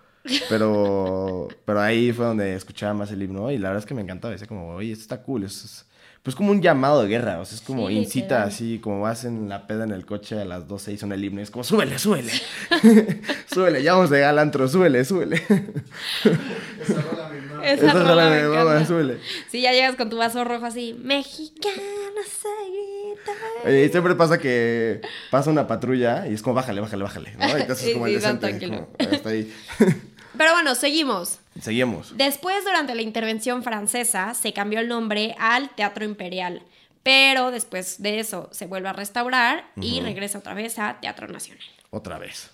Pero, 0.49 1.47
pero 1.65 1.81
ahí 1.81 2.11
fue 2.11 2.25
donde 2.25 2.55
escuchaba 2.55 2.93
más 2.93 3.11
el 3.11 3.21
himno 3.23 3.51
y 3.51 3.57
la 3.57 3.69
verdad 3.69 3.79
es 3.83 3.85
que 3.87 3.93
me 3.93 4.01
encantaba. 4.01 4.31
Decía 4.31 4.47
como, 4.47 4.69
oye, 4.75 4.91
esto 4.91 5.01
está 5.03 5.21
cool. 5.23 5.43
Eso 5.43 5.65
es, 5.65 5.85
pues 6.23 6.35
como 6.35 6.51
un 6.51 6.61
llamado 6.61 7.01
de 7.01 7.07
guerra. 7.09 7.39
O 7.39 7.45
sea, 7.45 7.55
es 7.55 7.61
como 7.63 7.87
Sí, 7.87 7.95
incita 7.95 8.43
así, 8.43 8.79
como 8.79 9.01
vas 9.01 9.23
en 9.25 9.49
la 9.49 9.65
peda 9.65 9.83
en 9.85 9.91
el 9.91 10.05
coche 10.05 10.39
a 10.39 10.45
las 10.45 10.67
12 10.67 10.93
y 10.93 10.97
son 10.97 11.11
el 11.11 11.23
himno. 11.23 11.39
Y 11.39 11.43
es 11.43 11.51
como, 11.51 11.63
súbele, 11.63 11.97
súbele. 11.97 12.31
súbele, 13.51 13.81
ya 13.81 13.93
vamos 13.95 14.11
a 14.11 14.15
llegar 14.15 14.29
al 14.29 14.39
antro, 14.39 14.67
súbele, 14.67 15.03
súbele. 15.05 15.37
Esa 15.37 17.01
rola 17.01 17.29
mi 17.29 17.41
mamá. 17.47 17.65
Esa 17.65 17.85
Esa 17.87 17.93
rola 17.93 18.09
rola 18.09 18.29
de 18.29 18.47
mamá, 18.49 18.85
súbele. 18.85 19.17
Sí, 19.49 19.61
ya 19.61 19.71
llegas 19.71 19.95
con 19.95 20.09
tu 20.09 20.17
vaso 20.17 20.43
rojo 20.43 20.65
así. 20.65 20.95
Mexicana 21.03 21.75
se 22.25 22.47
grita. 22.69 23.31
Oye, 23.65 23.85
y 23.85 23.89
siempre 23.89 24.15
pasa 24.15 24.37
que 24.37 25.01
pasa 25.31 25.49
una 25.49 25.67
patrulla 25.67 26.27
y 26.27 26.33
es 26.33 26.41
como, 26.41 26.53
bájale, 26.55 26.81
bájale, 26.81 27.03
bájale. 27.03 27.35
¿no? 27.37 27.47
Y 27.57 27.63
te 27.65 27.71
haces 27.71 27.79
Sí, 27.79 27.93
como 27.93 28.07
el 28.07 28.15
sí, 28.15 28.21
tan 28.21 28.39
decente. 28.39 28.67
tranquilo. 28.67 28.87
como, 28.97 29.11
hasta 29.15 29.29
ahí. 29.29 29.51
Pero 30.37 30.53
bueno, 30.53 30.75
seguimos. 30.75 31.39
Seguimos. 31.59 32.15
Después, 32.17 32.63
durante 32.63 32.95
la 32.95 33.01
intervención 33.01 33.63
francesa, 33.63 34.33
se 34.33 34.53
cambió 34.53 34.79
el 34.79 34.87
nombre 34.87 35.35
al 35.37 35.69
Teatro 35.75 36.05
Imperial. 36.05 36.63
Pero 37.03 37.51
después 37.51 38.01
de 38.01 38.19
eso 38.19 38.49
se 38.51 38.67
vuelve 38.67 38.89
a 38.89 38.93
restaurar 38.93 39.65
y 39.75 40.01
regresa 40.01 40.37
otra 40.37 40.53
vez 40.53 40.77
a 40.77 40.99
Teatro 40.99 41.27
Nacional. 41.27 41.63
Otra 41.89 42.19
vez. 42.19 42.51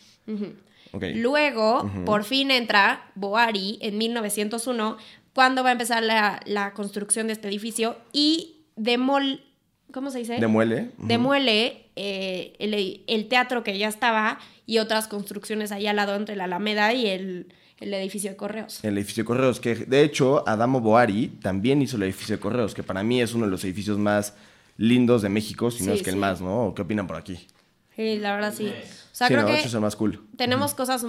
Luego, 1.16 1.92
por 2.06 2.24
fin 2.24 2.52
entra 2.52 3.12
Boari 3.16 3.78
en 3.82 3.98
1901, 3.98 4.98
cuando 5.34 5.64
va 5.64 5.70
a 5.70 5.72
empezar 5.74 6.02
la, 6.02 6.40
la 6.46 6.74
construcción 6.74 7.28
de 7.28 7.34
este 7.34 7.48
edificio 7.48 7.98
y 8.14 8.62
demol... 8.76 9.44
¿Cómo 9.92 10.12
se 10.12 10.20
dice? 10.20 10.38
Demuele. 10.38 10.92
Demuele 10.98 11.90
eh, 11.96 12.56
el, 12.60 13.04
el 13.08 13.28
teatro 13.28 13.64
que 13.64 13.78
ya 13.78 13.88
estaba 13.88 14.40
y 14.66 14.80
otras 14.80 15.08
construcciones 15.08 15.72
ahí 15.72 15.88
al 15.88 15.96
lado 15.96 16.16
entre 16.16 16.36
la 16.36 16.46
Alameda 16.46 16.94
y 16.94 17.08
el, 17.08 17.54
el 17.80 17.94
edificio 17.94 18.32
de 18.32 18.36
correos. 18.36 18.84
El 18.84 18.98
edificio 18.98 19.24
de 19.24 19.28
correos, 19.28 19.60
que 19.60 19.76
de 19.76 20.02
hecho 20.04 20.48
Adamo 20.48 20.82
Boari 20.82 21.28
también 21.42 21.82
hizo 21.82 21.98
el 21.98 22.04
edificio 22.04 22.36
de 22.36 22.40
correos, 22.42 22.74
que 22.74 22.84
para 22.84 23.04
mí 23.04 23.22
es 23.22 23.34
uno 23.34 23.46
de 23.46 23.52
los 23.52 23.64
edificios 23.64 23.98
más 23.98 24.34
lindos 24.78 25.22
de 25.22 25.30
México, 25.30 25.72
si 25.72 25.84
no 25.84 25.92
Sí, 25.92 25.98
es 25.98 26.04
que 26.04 26.10
el 26.10 26.18
más, 26.18 26.42
¿no? 26.42 26.68
¿O 26.68 26.76
¿Qué 26.76 26.82
opinan 26.82 27.08
por 27.08 27.18
aquí? 27.18 27.48
Sí, 27.96 28.18
la 28.18 28.36
verdad 28.36 28.54
sí. 28.56 28.68
O 28.68 29.16
sea, 29.16 29.28
sí, 29.28 29.34
creo 29.34 29.48
no, 29.48 29.54
que 29.54 29.62
el 29.62 29.80
más 29.80 29.96
cool. 29.96 30.28
tenemos 30.36 30.74
cosas 30.74 31.06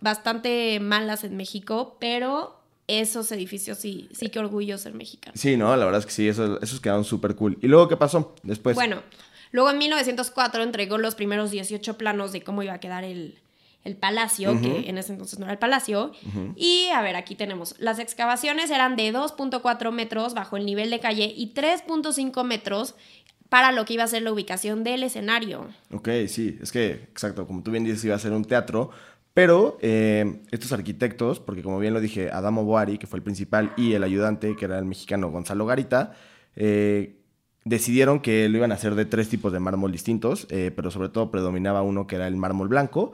bastante 0.00 0.80
malas 0.80 1.24
en 1.24 1.36
México, 1.36 1.96
pero 2.00 2.60
esos 2.86 3.30
edificios 3.32 3.78
sí, 3.78 4.08
sí 4.12 4.28
que 4.28 4.38
orgullo 4.38 4.76
ser 4.78 4.94
mexicano. 4.94 5.34
Sí, 5.36 5.56
no, 5.56 5.74
la 5.76 5.84
verdad 5.84 6.00
es 6.00 6.06
que 6.06 6.12
sí, 6.12 6.28
esos, 6.28 6.62
esos 6.62 6.80
quedaron 6.80 7.04
súper 7.04 7.34
cool. 7.36 7.58
¿Y 7.62 7.68
luego 7.68 7.88
qué 7.88 7.96
pasó 7.96 8.34
después? 8.42 8.74
Bueno, 8.74 9.02
luego 9.52 9.70
en 9.70 9.78
1904 9.78 10.62
entregó 10.62 10.98
los 10.98 11.14
primeros 11.14 11.50
18 11.50 11.96
planos 11.96 12.32
de 12.32 12.42
cómo 12.42 12.62
iba 12.62 12.74
a 12.74 12.80
quedar 12.80 13.04
el, 13.04 13.38
el 13.84 13.96
palacio, 13.96 14.58
que 14.60 14.88
en 14.88 14.98
ese 14.98 15.12
entonces 15.12 15.38
no 15.38 15.44
era 15.44 15.52
el 15.52 15.58
palacio. 15.58 16.12
Y 16.56 16.88
a 16.94 17.02
ver, 17.02 17.16
aquí 17.16 17.34
tenemos, 17.34 17.74
las 17.78 17.98
excavaciones 17.98 18.70
eran 18.70 18.96
de 18.96 19.12
2.4 19.12 19.92
metros 19.92 20.34
bajo 20.34 20.56
el 20.56 20.64
nivel 20.66 20.90
de 20.90 21.00
calle 21.00 21.32
y 21.36 21.52
3.5 21.54 22.44
metros 22.44 22.94
para 23.48 23.72
lo 23.72 23.84
que 23.84 23.94
iba 23.94 24.04
a 24.04 24.08
ser 24.08 24.22
la 24.22 24.32
ubicación 24.32 24.84
del 24.84 25.02
escenario. 25.02 25.68
Ok, 25.92 26.08
sí, 26.26 26.58
es 26.60 26.72
que, 26.72 26.92
exacto, 26.92 27.46
como 27.46 27.62
tú 27.62 27.70
bien 27.70 27.84
dices, 27.84 28.04
iba 28.04 28.16
a 28.16 28.18
ser 28.18 28.32
un 28.32 28.44
teatro, 28.44 28.90
pero 29.34 29.78
eh, 29.80 30.40
estos 30.50 30.72
arquitectos, 30.72 31.40
porque 31.40 31.62
como 31.62 31.78
bien 31.78 31.92
lo 31.92 32.00
dije, 32.00 32.30
Adamo 32.30 32.64
Boari, 32.64 32.98
que 32.98 33.06
fue 33.06 33.18
el 33.18 33.22
principal, 33.22 33.72
y 33.76 33.92
el 33.92 34.02
ayudante, 34.02 34.56
que 34.56 34.64
era 34.64 34.78
el 34.78 34.86
mexicano 34.86 35.30
Gonzalo 35.30 35.66
Garita, 35.66 36.14
eh, 36.56 37.20
decidieron 37.64 38.20
que 38.20 38.48
lo 38.48 38.58
iban 38.58 38.72
a 38.72 38.76
hacer 38.76 38.94
de 38.94 39.04
tres 39.04 39.28
tipos 39.28 39.52
de 39.52 39.60
mármol 39.60 39.92
distintos, 39.92 40.46
eh, 40.50 40.72
pero 40.74 40.90
sobre 40.90 41.08
todo 41.08 41.30
predominaba 41.30 41.82
uno 41.82 42.06
que 42.06 42.16
era 42.16 42.26
el 42.26 42.36
mármol 42.36 42.68
blanco. 42.68 43.12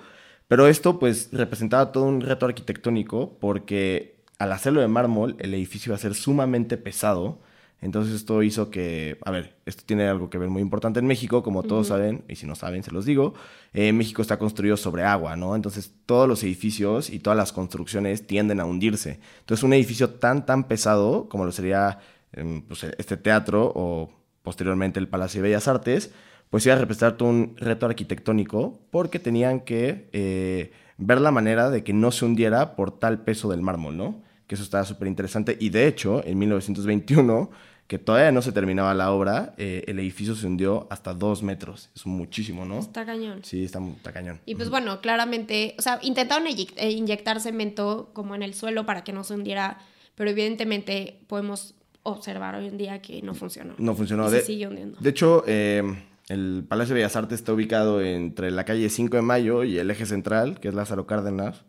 Pero 0.50 0.66
esto 0.66 0.99
pues 0.99 1.28
representaba 1.30 1.92
todo 1.92 2.07
un 2.07 2.23
reto 2.23 2.45
arquitectónico 2.45 3.38
porque 3.38 4.16
al 4.40 4.50
hacerlo 4.50 4.80
de 4.80 4.88
mármol 4.88 5.37
el 5.38 5.54
edificio 5.54 5.90
iba 5.90 5.95
a 5.95 6.00
ser 6.00 6.16
sumamente 6.16 6.76
pesado. 6.76 7.38
Entonces 7.80 8.16
esto 8.16 8.42
hizo 8.42 8.69
que, 8.69 9.16
a 9.25 9.30
ver, 9.30 9.54
esto 9.64 9.85
tiene 9.87 10.09
algo 10.09 10.28
que 10.28 10.38
ver 10.38 10.49
muy 10.49 10.61
importante 10.61 10.99
en 10.99 11.07
México, 11.07 11.45
como 11.45 11.62
todos 11.62 11.87
saben, 11.87 12.25
y 12.26 12.35
si 12.35 12.49
no 12.49 12.57
saben 12.57 12.83
se 12.83 12.90
los 12.90 13.04
digo, 13.04 13.35
eh, 13.75 13.92
México 13.92 14.23
está 14.23 14.40
construido 14.40 14.76
sobre 14.76 15.04
agua, 15.04 15.37
¿no? 15.37 15.54
Entonces 15.54 15.95
todos 16.04 16.28
los 16.28 16.42
edificios 16.42 17.11
y 17.11 17.21
todas 17.21 17.37
las 17.37 17.52
construcciones 17.52 18.26
tienden 18.26 18.59
a 18.59 18.64
hundirse. 18.64 19.21
Entonces 19.38 19.62
un 19.62 19.73
edificio 19.73 20.11
tan, 20.11 20.47
tan 20.47 20.64
pesado 20.64 21.28
como 21.28 21.45
lo 21.45 21.52
sería 21.52 22.00
em, 22.33 22.62
pues, 22.62 22.83
este 22.99 23.16
teatro 23.16 23.71
o 23.73 24.11
posteriormente 24.42 24.99
el 24.99 25.07
Palacio 25.07 25.42
de 25.42 25.50
Bellas 25.50 25.69
Artes, 25.69 26.11
pues 26.50 26.66
iba 26.66 26.75
a 26.75 26.78
representar 26.78 27.16
todo 27.16 27.28
un 27.28 27.57
reto 27.57 27.87
arquitectónico 27.87 28.80
porque 28.90 29.19
tenían 29.19 29.61
que 29.61 30.09
eh, 30.12 30.73
ver 30.99 31.21
la 31.21 31.30
manera 31.30 31.71
de 31.71 31.85
que 31.85 31.92
no 31.92 32.11
se 32.11 32.25
hundiera 32.25 32.75
por 32.75 32.99
tal 32.99 33.23
peso 33.23 33.49
del 33.50 33.62
mármol, 33.62 33.97
¿no? 33.97 34.23
Que 34.49 34.57
eso 34.57 34.64
estaba 34.64 34.85
súper 34.85 35.07
interesante. 35.07 35.57
Y 35.61 35.71
de 35.71 35.87
hecho, 35.87 36.23
en 36.26 36.38
1921, 36.38 37.50
que 37.87 37.99
todavía 37.99 38.33
no 38.33 38.42
se 38.42 38.50
terminaba 38.50 38.95
la 38.95 39.12
obra, 39.12 39.54
eh, 39.59 39.85
el 39.87 40.00
edificio 40.00 40.35
se 40.35 40.47
hundió 40.47 40.88
hasta 40.90 41.14
dos 41.14 41.45
metros. 41.45 41.90
Es 41.95 42.04
muchísimo, 42.04 42.64
¿no? 42.64 42.80
Está 42.80 43.07
cañón. 43.07 43.45
Sí, 43.45 43.64
está, 43.64 43.80
está 43.97 44.12
cañón. 44.12 44.40
Y 44.45 44.57
pues 44.57 44.71
bueno, 44.71 45.00
claramente, 45.00 45.76
o 45.78 45.83
sea, 45.83 46.00
intentaron 46.02 46.49
eh, 46.49 46.90
inyectar 46.90 47.40
cemento 47.40 48.11
como 48.12 48.35
en 48.35 48.42
el 48.42 48.54
suelo 48.54 48.87
para 48.87 49.04
que 49.04 49.12
no 49.12 49.23
se 49.23 49.35
hundiera, 49.35 49.78
pero 50.16 50.30
evidentemente 50.30 51.21
podemos 51.28 51.75
observar 52.02 52.57
hoy 52.57 52.66
en 52.66 52.76
día 52.76 53.00
que 53.02 53.23
no 53.23 53.35
funcionó. 53.35 53.75
No 53.78 53.95
funcionó. 53.95 54.28
Y 54.28 54.33
de, 54.33 54.40
se 54.40 54.47
sigue 54.47 54.66
hundiendo. 54.66 54.99
De 55.00 55.11
hecho, 55.11 55.45
eh, 55.47 55.83
el 56.29 56.65
Palacio 56.69 56.95
de 56.95 57.00
Bellas 57.00 57.17
Artes 57.17 57.41
está 57.41 57.53
ubicado 57.53 58.00
entre 58.00 58.50
la 58.50 58.65
calle 58.65 58.89
5 58.89 59.17
de 59.17 59.23
Mayo 59.23 59.65
y 59.65 59.79
el 59.79 59.91
eje 59.91 60.07
central, 60.07 60.61
que 60.61 60.69
es 60.69 60.75
Lázaro 60.75 61.07
Cárdenas. 61.07 61.62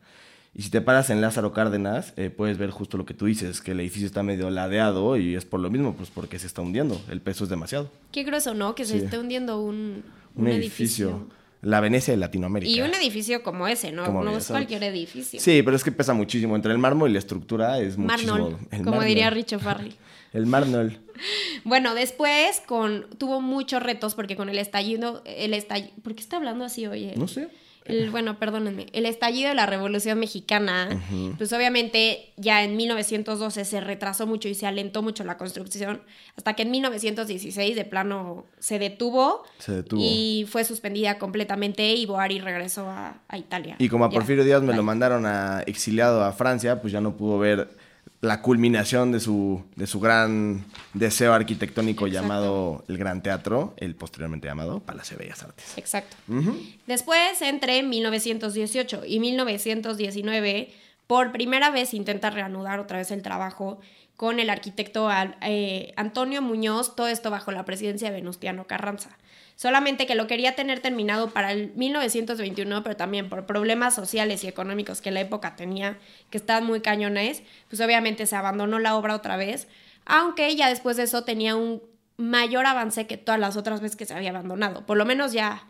Y 0.54 0.64
si 0.64 0.70
te 0.70 0.82
paras 0.82 1.10
en 1.10 1.22
Lázaro 1.22 1.54
Cárdenas, 1.54 2.14
eh, 2.18 2.30
puedes 2.30 2.58
ver 2.58 2.72
justo 2.72 2.98
lo 2.98 3.06
que 3.06 3.14
tú 3.14 3.26
dices, 3.26 3.62
que 3.62 3.72
el 3.72 3.80
edificio 3.80 4.06
está 4.06 4.22
medio 4.22 4.50
ladeado 4.50 5.16
y 5.18 5.36
es 5.36 5.46
por 5.46 5.62
lo 5.62 5.70
mismo, 5.70 5.96
pues 5.96 6.10
porque 6.10 6.40
se 6.40 6.48
está 6.48 6.62
hundiendo. 6.62 7.02
El 7.10 7.22
peso 7.22 7.46
es 7.46 7.50
demasiado. 7.50 7.90
Qué 8.12 8.24
grueso, 8.24 8.54
¿no? 8.54 8.76
Que 8.76 8.84
se 8.86 9.00
Sí. 9.00 9.06
esté 9.06 9.18
hundiendo 9.18 9.62
un, 9.62 10.04
Un, 10.36 10.48
edificio. 10.48 11.28
La 11.62 11.80
Venecia 11.80 12.14
de 12.14 12.18
Latinoamérica. 12.18 12.72
Y 12.72 12.82
un 12.82 12.94
edificio 12.94 13.44
como 13.44 13.68
ese, 13.68 13.92
¿no? 13.92 14.04
Como 14.06 14.24
no 14.24 14.36
es 14.38 14.48
cualquier 14.48 14.84
edificio. 14.84 15.40
Sí, 15.40 15.62
pero 15.64 15.76
es 15.78 15.84
que 15.84 15.92
pesa 15.92 16.14
muchísimo. 16.14 16.56
Entre 16.56 16.72
el 16.72 16.80
mármol 16.80 17.10
y 17.12 17.14
la 17.14 17.20
estructura 17.20 17.80
es 17.80 17.98
muchísimo. 17.98 18.34
Marnol, 18.34 18.58
El 18.72 18.78
como 18.80 18.92
mármol. 18.92 19.06
diría 19.06 19.30
Richo 19.30 19.60
Farley. 19.60 19.96
El 20.34 20.46
mármol. 20.46 21.00
Bueno, 21.64 21.94
después 21.94 22.62
con, 22.66 23.08
tuvo 23.18 23.42
muchos 23.42 23.84
retos 23.84 24.16
porque 24.16 24.36
con 24.36 24.50
el 24.50 24.58
estallido, 24.58 25.22
el 25.26 25.54
estallido, 25.54 25.92
¿por 26.04 26.16
qué 26.16 26.22
está 26.22 26.38
hablando 26.38 26.66
así 26.66 26.88
hoy? 26.88 27.06
él? 27.10 27.20
No 27.20 27.28
sé. 27.28 27.50
El, 27.86 28.12
bueno, 28.12 28.38
perdónenme, 28.38 28.86
el 28.94 29.08
estallido 29.08 29.50
de 29.50 29.56
la 29.56 29.66
Revolución 29.66 30.20
Mexicana, 30.20 31.02
pues 31.40 31.52
obviamente 31.52 32.32
ya 32.38 32.64
en 32.64 32.78
1912 32.78 33.66
se 33.66 33.82
retrasó 33.82 34.28
mucho 34.28 34.48
y 34.48 34.54
se 34.54 34.68
alentó 34.68 35.02
mucho 35.02 35.24
la 35.24 35.36
construcción, 35.38 36.00
hasta 36.38 36.54
que 36.54 36.62
en 36.62 36.70
1916 36.72 37.76
de 37.76 37.84
plano 37.84 38.46
se 38.60 38.78
detuvo, 38.78 39.44
Se 39.58 39.72
detuvo. 39.78 40.00
y 40.00 40.46
fue 40.48 40.64
suspendida 40.64 41.18
completamente 41.18 41.94
y 41.96 42.06
Boari 42.06 42.40
regresó 42.40 42.88
a, 42.88 43.20
a 43.28 43.38
Italia. 43.40 43.76
Y 43.80 43.90
como 43.90 44.06
a 44.06 44.10
Ya. 44.10 44.14
Porfirio 44.14 44.44
Díaz 44.44 44.62
me 44.62 44.76
lo 44.76 44.84
mandaron 44.84 45.26
a 45.26 45.62
exiliado 45.66 46.24
a 46.24 46.32
Francia, 46.34 46.82
pues 46.82 46.94
ya 46.94 47.02
no 47.02 47.18
pudo 47.18 47.40
ver 47.40 47.68
la 48.22 48.44
culminación 48.44 49.12
de 49.12 49.20
su, 49.20 49.64
de 49.76 49.88
su 49.88 50.00
gran 50.00 50.64
deseo 50.94 51.34
arquitectónico 51.34 52.06
Exacto. 52.06 52.28
llamado 52.28 52.84
el 52.88 52.98
Gran 53.00 53.24
Teatro, 53.24 53.74
el 53.78 53.96
posteriormente 53.96 54.48
llamado 54.48 54.80
Palacio 54.80 55.18
de 55.18 55.24
Bellas 55.24 55.42
Artes. 55.42 55.78
Exacto. 55.78 56.16
Después, 56.86 57.42
entre 57.42 57.82
1918 57.82 59.04
y 59.08 59.20
1919, 59.20 60.72
por 61.08 61.32
primera 61.32 61.72
vez 61.72 61.96
intenta 61.96 62.30
reanudar 62.30 62.80
otra 62.80 63.00
vez 63.00 63.10
el 63.10 63.24
trabajo 63.24 63.80
con 64.16 64.40
el 64.40 64.52
arquitecto 64.52 65.10
eh, 65.42 65.94
Antonio 65.96 66.44
Muñoz, 66.44 66.96
todo 66.96 67.08
esto 67.08 67.32
bajo 67.32 67.52
la 67.52 67.66
presidencia 67.66 68.12
de 68.12 68.18
Venustiano 68.18 68.68
Carranza. 68.68 69.18
Solamente 69.62 70.08
que 70.08 70.16
lo 70.16 70.26
quería 70.26 70.56
tener 70.56 70.80
terminado 70.80 71.30
para 71.30 71.52
el 71.52 71.72
1921, 71.76 72.82
pero 72.82 72.98
también 72.98 73.30
por 73.30 73.46
problemas 73.46 73.94
sociales 73.94 74.44
y 74.44 74.48
económicos 74.48 75.02
que 75.02 75.12
la 75.12 75.20
época 75.20 75.56
tenía, 75.56 76.00
que 76.32 76.40
estaban 76.40 76.66
muy 76.66 76.82
cañones, 76.82 77.44
pues 77.70 77.80
obviamente 77.80 78.26
se 78.26 78.36
abandonó 78.36 78.80
la 78.80 78.96
obra 78.96 79.14
otra 79.14 79.38
vez, 79.38 79.68
aunque 80.04 80.56
ya 80.56 80.68
después 80.68 80.98
de 80.98 81.04
eso 81.04 81.26
tenía 81.26 81.56
un 81.56 81.84
mayor 82.18 82.66
avance 82.66 83.06
que 83.06 83.18
todas 83.18 83.40
las 83.40 83.56
otras 83.56 83.82
veces 83.82 83.96
que 83.96 84.08
se 84.08 84.16
había 84.16 84.32
abandonado. 84.32 84.84
Por 84.88 84.98
lo 84.98 85.06
menos 85.06 85.32
ya, 85.32 85.68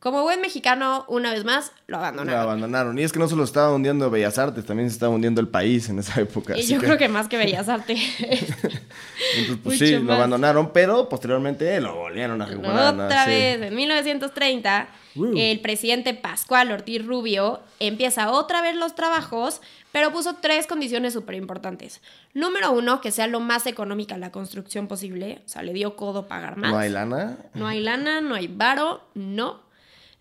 como 0.00 0.22
buen 0.22 0.40
mexicano, 0.40 1.04
una 1.08 1.30
vez 1.30 1.44
más, 1.44 1.72
lo 1.86 1.96
Lo 1.98 1.98
abandonaron. 1.98 2.40
abandonaron. 2.42 2.98
Y 2.98 3.02
es 3.02 3.12
que 3.12 3.18
no 3.18 3.28
solo 3.28 3.44
estaba 3.44 3.72
hundiendo 3.72 4.10
Bellas 4.10 4.38
Artes, 4.38 4.64
también 4.64 4.88
se 4.90 4.94
estaba 4.94 5.14
hundiendo 5.14 5.40
el 5.40 5.48
país 5.48 5.88
en 5.90 5.98
esa 5.98 6.20
época. 6.20 6.56
y 6.58 6.62
yo 6.66 6.78
creo 6.78 6.96
que 6.98 7.08
más 7.08 7.28
que 7.28 7.36
Bellas 7.36 7.68
Artes. 7.68 8.00
Entonces, 8.20 9.58
pues 9.62 9.78
sí, 9.78 9.96
lo 9.98 10.12
abandonaron, 10.14 10.72
pero 10.72 11.08
posteriormente 11.08 11.80
lo 11.80 11.94
volvieron 11.96 12.40
a 12.42 12.46
recuperar. 12.46 12.94
Otra 12.94 13.24
Sí. 13.24 13.30
vez, 13.30 13.62
en 13.62 13.74
1930, 13.76 14.88
Uh. 15.16 15.34
el 15.36 15.60
presidente 15.60 16.14
Pascual 16.14 16.70
Ortiz 16.70 17.04
Rubio 17.04 17.60
empieza 17.80 18.30
otra 18.30 18.62
vez 18.62 18.76
los 18.76 18.94
trabajos, 18.94 19.60
pero 19.92 20.12
puso 20.12 20.36
tres 20.40 20.66
condiciones 20.68 21.12
súper 21.14 21.34
importantes. 21.34 22.00
Número 22.32 22.70
uno, 22.70 23.00
que 23.00 23.10
sea 23.10 23.26
lo 23.26 23.40
más 23.40 23.66
económica 23.66 24.16
la 24.18 24.30
construcción 24.30 24.86
posible. 24.86 25.42
O 25.44 25.48
sea, 25.48 25.62
le 25.62 25.72
dio 25.72 25.96
codo 25.96 26.26
pagar 26.28 26.56
más. 26.56 26.70
No 26.70 26.78
hay 26.78 26.90
lana. 26.90 27.36
No 27.54 27.66
hay 27.66 27.80
lana, 27.80 28.20
no 28.20 28.34
hay 28.36 28.46
varo, 28.46 29.02
no. 29.14 29.68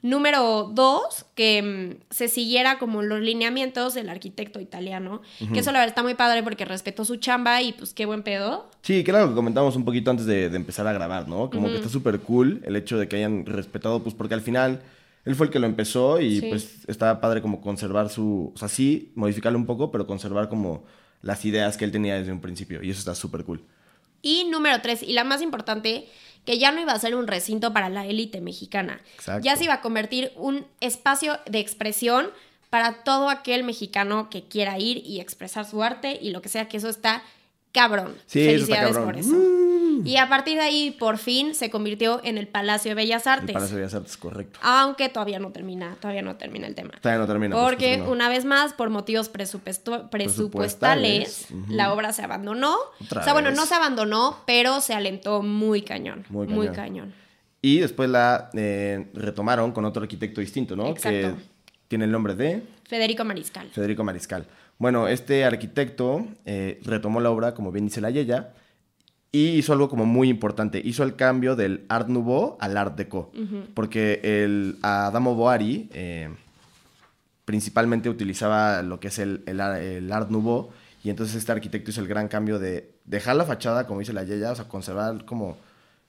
Número 0.02 0.72
dos, 0.74 1.26
que 1.36 1.62
mm, 1.62 2.04
se 2.14 2.30
siguiera 2.30 2.80
como 2.80 3.02
los 3.02 3.20
lineamientos 3.20 3.94
del 3.94 4.10
arquitecto 4.10 4.62
italiano. 4.62 5.22
Que 5.52 5.60
eso 5.60 5.72
la 5.72 5.80
verdad 5.80 5.90
está 5.90 6.04
muy 6.04 6.14
padre 6.14 6.42
porque 6.42 6.64
respetó 6.64 7.04
su 7.04 7.18
chamba 7.18 7.62
y 7.62 7.74
pues 7.74 7.94
qué 7.94 8.06
buen 8.06 8.24
pedo. 8.24 8.70
Sí, 8.82 9.04
que 9.04 9.12
era 9.12 9.22
lo 9.24 9.30
que 9.30 9.36
comentamos 9.36 9.76
un 9.76 9.84
poquito 9.84 10.10
antes 10.10 10.26
de, 10.26 10.50
de 10.50 10.56
empezar 10.56 10.88
a 10.88 10.94
grabar, 10.94 11.28
¿no? 11.28 11.50
Como 11.50 11.68
que 11.68 11.76
está 11.76 11.90
súper 11.90 12.20
cool 12.22 12.62
el 12.66 12.76
hecho 12.78 12.98
de 12.98 13.08
que 13.10 13.18
hayan 13.18 13.46
respetado, 13.46 14.02
pues 14.02 14.16
porque 14.16 14.34
al 14.36 14.42
final 14.42 14.82
él 15.26 15.36
fue 15.36 15.48
el 15.48 15.52
que 15.52 15.60
lo 15.60 15.66
empezó 15.68 16.22
y 16.22 16.40
Sí. 16.40 16.48
pues 16.50 16.88
estaba 16.88 17.20
padre 17.20 17.42
como 17.42 17.60
conservar 17.60 18.10
su, 18.10 18.54
o 18.56 18.58
sea, 18.58 18.70
sí, 18.70 19.12
modificarlo 19.16 19.60
un 19.60 19.66
poco, 19.66 19.92
pero 19.92 20.08
conservar 20.08 20.48
como 20.48 20.86
las 21.22 21.44
ideas 21.44 21.76
que 21.76 21.84
él 21.84 21.92
tenía 21.92 22.16
desde 22.16 22.32
un 22.32 22.40
principio 22.40 22.82
y 22.82 22.90
eso 22.90 23.00
está 23.00 23.16
súper 23.16 23.44
cool. 23.44 23.62
Y 24.22 24.46
número 24.50 24.82
tres, 24.82 25.04
y 25.04 25.14
la 25.14 25.24
más 25.26 25.42
importante, 25.42 26.08
que 26.46 26.58
ya 26.58 26.72
no 26.72 26.82
iba 26.82 26.94
a 26.94 27.00
ser 27.00 27.16
un 27.16 27.28
recinto 27.28 27.74
para 27.74 27.90
la 27.90 28.06
élite 28.06 28.42
mexicana. 28.42 29.02
Exacto. 29.16 29.46
Ya 29.46 29.56
se 29.56 29.66
iba 29.66 29.76
a 29.76 29.82
convertir 29.82 30.32
un 30.36 30.66
espacio 30.80 31.40
de 31.46 31.60
expresión 31.60 32.32
para 32.70 33.04
todo 33.04 33.30
aquel 33.30 33.64
mexicano 33.64 34.30
que 34.30 34.44
quiera 34.44 34.78
ir 34.78 35.02
y 35.06 35.20
expresar 35.20 35.66
su 35.66 35.84
arte 35.84 36.18
y 36.22 36.32
lo 36.32 36.42
que 36.42 36.50
sea, 36.50 36.68
que 36.68 36.78
eso 36.78 36.90
está 36.90 37.24
cabrón. 37.72 38.16
Sí, 38.26 38.40
eso 38.42 38.50
está 38.50 38.76
Felicidades 38.76 38.96
cabrón. 38.98 39.06
por 39.06 39.18
eso. 39.18 39.36
Y 40.06 40.16
a 40.16 40.30
partir 40.30 40.56
de 40.56 40.62
ahí, 40.62 40.92
por 40.98 41.18
fin, 41.18 41.54
se 41.54 41.70
convirtió 41.70 42.22
en 42.24 42.38
el 42.38 42.48
Palacio 42.48 42.90
de 42.92 42.96
Bellas 42.96 43.26
El 43.26 43.34
Artes. 43.34 43.54
Palacio 43.54 43.76
de 43.76 43.82
Bellas 43.82 43.94
Artes, 43.96 44.16
correcto. 44.16 44.58
Aunque 44.64 45.10
todavía 45.10 45.40
no 45.40 45.52
termina, 45.52 45.98
todavía 46.00 46.22
no 46.22 46.38
termina 46.38 46.68
el 46.68 46.76
tema. 46.76 46.92
Todavía 47.02 47.20
no 47.20 47.28
termina. 47.28 47.56
por 47.56 47.66
Porque 47.66 47.98
no. 47.98 48.10
una 48.10 48.30
vez 48.30 48.46
más, 48.46 48.72
por 48.74 48.90
motivos 48.90 49.28
presupuesto- 49.30 50.10
presupuestales, 50.10 51.48
la 51.68 51.92
obra 51.94 52.14
se 52.14 52.24
abandonó. 52.24 52.76
Otra 53.04 53.22
o 53.22 53.24
sea, 53.24 53.34
bueno, 53.34 53.52
no 53.52 53.66
se 53.66 53.76
abandonó, 53.76 54.38
pero 54.46 54.80
se 54.82 54.94
alentó 54.94 55.42
muy 55.42 55.82
cañón. 55.82 56.26
Muy 56.30 56.48
Muy 56.48 56.68
cañón. 56.68 56.76
cañón. 56.76 57.14
Y 57.62 57.80
después 57.80 58.10
la 58.10 58.50
eh, 58.54 59.08
retomaron 59.14 59.74
con 59.74 59.84
otro 59.84 60.02
arquitecto 60.04 60.40
distinto, 60.40 60.76
¿no? 60.78 60.88
Exacto. 60.88 61.36
Que 61.36 61.44
tiene 61.90 62.06
el 62.06 62.12
nombre 62.12 62.36
de 62.36 62.64
Federico 62.88 63.26
Mariscal. 63.26 63.70
Federico 63.70 64.04
Mariscal. 64.04 64.46
Bueno, 64.80 65.08
este 65.08 65.44
arquitecto 65.46 66.26
eh, 66.46 66.80
retomó 66.84 67.20
la 67.20 67.30
obra, 67.30 67.54
como 67.54 67.72
bien 67.72 67.86
dice 67.86 68.02
la 68.02 68.10
Yeya, 68.10 68.54
y 69.32 69.50
hizo 69.50 69.74
algo 69.74 69.90
como 69.90 70.06
muy 70.06 70.30
importante. 70.30 70.82
Hizo 70.84 71.04
el 71.04 71.16
cambio 71.16 71.56
del 71.56 71.86
Art 71.90 72.08
Nouveau 72.08 72.58
al 72.60 72.78
Art 72.78 72.96
Deco. 72.98 73.32
Porque 73.76 74.22
el 74.24 74.78
Adamo 74.82 75.36
Boari 75.36 75.90
eh, 75.94 76.30
principalmente 77.46 78.10
utilizaba 78.10 78.82
lo 78.82 79.00
que 79.00 79.10
es 79.10 79.20
el, 79.20 79.44
el 79.46 79.60
ar- 79.60 79.82
el 79.82 80.12
Art 80.12 80.30
Nouveau. 80.30 80.70
Y 81.04 81.10
entonces 81.10 81.36
este 81.36 81.52
arquitecto 81.52 81.92
hizo 81.92 82.02
el 82.02 82.08
gran 82.08 82.28
cambio 82.28 82.58
de 82.60 82.92
dejar 83.06 83.36
la 83.36 83.46
fachada, 83.46 83.86
como 83.86 84.00
dice 84.00 84.14
la 84.14 84.24
Yeya, 84.24 84.52
o 84.52 84.56
sea, 84.56 84.66
conservar 84.68 85.26
como 85.26 85.58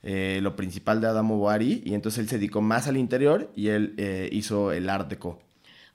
eh, 0.03 0.39
lo 0.43 0.57
principal 0.57 1.01
de 1.01 1.09
Adamo 1.09 1.37
Boari. 1.39 1.83
Y 1.85 1.95
entonces 1.95 2.21
él 2.21 2.29
se 2.29 2.37
dedicó 2.37 2.61
más 2.61 2.87
al 2.89 2.97
interior 2.97 3.51
y 3.57 3.69
él 3.69 3.95
eh, 3.99 4.29
hizo 4.33 4.73
el 4.73 4.89
Art 4.89 5.09
Deco. 5.11 5.41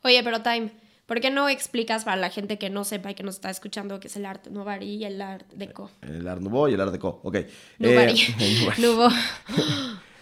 Oye, 0.04 0.22
pero 0.24 0.42
Time, 0.42 0.72
¿por 1.06 1.20
qué 1.22 1.30
no 1.32 1.48
explicas 1.50 2.04
para 2.06 2.18
la 2.18 2.30
gente 2.30 2.58
que 2.58 2.70
no 2.70 2.84
sepa 2.84 3.12
y 3.12 3.16
que 3.16 3.24
nos 3.24 3.36
está 3.36 3.50
escuchando 3.50 4.00
qué 4.00 4.08
es 4.08 4.16
el 4.16 4.26
arte 4.26 4.50
Nouveau 4.50 4.82
y 4.82 5.04
el 5.06 5.22
art 5.22 5.46
deco? 5.54 5.90
El 6.02 6.28
Art 6.28 6.42
Nouveau 6.42 6.68
y 6.70 6.74
el 6.74 6.82
Art 6.82 6.92
Deco, 6.92 7.20
ok. 7.24 7.38
Nouveau. 7.80 8.08
Eh, 8.40 8.72
Nouveau. 8.80 9.10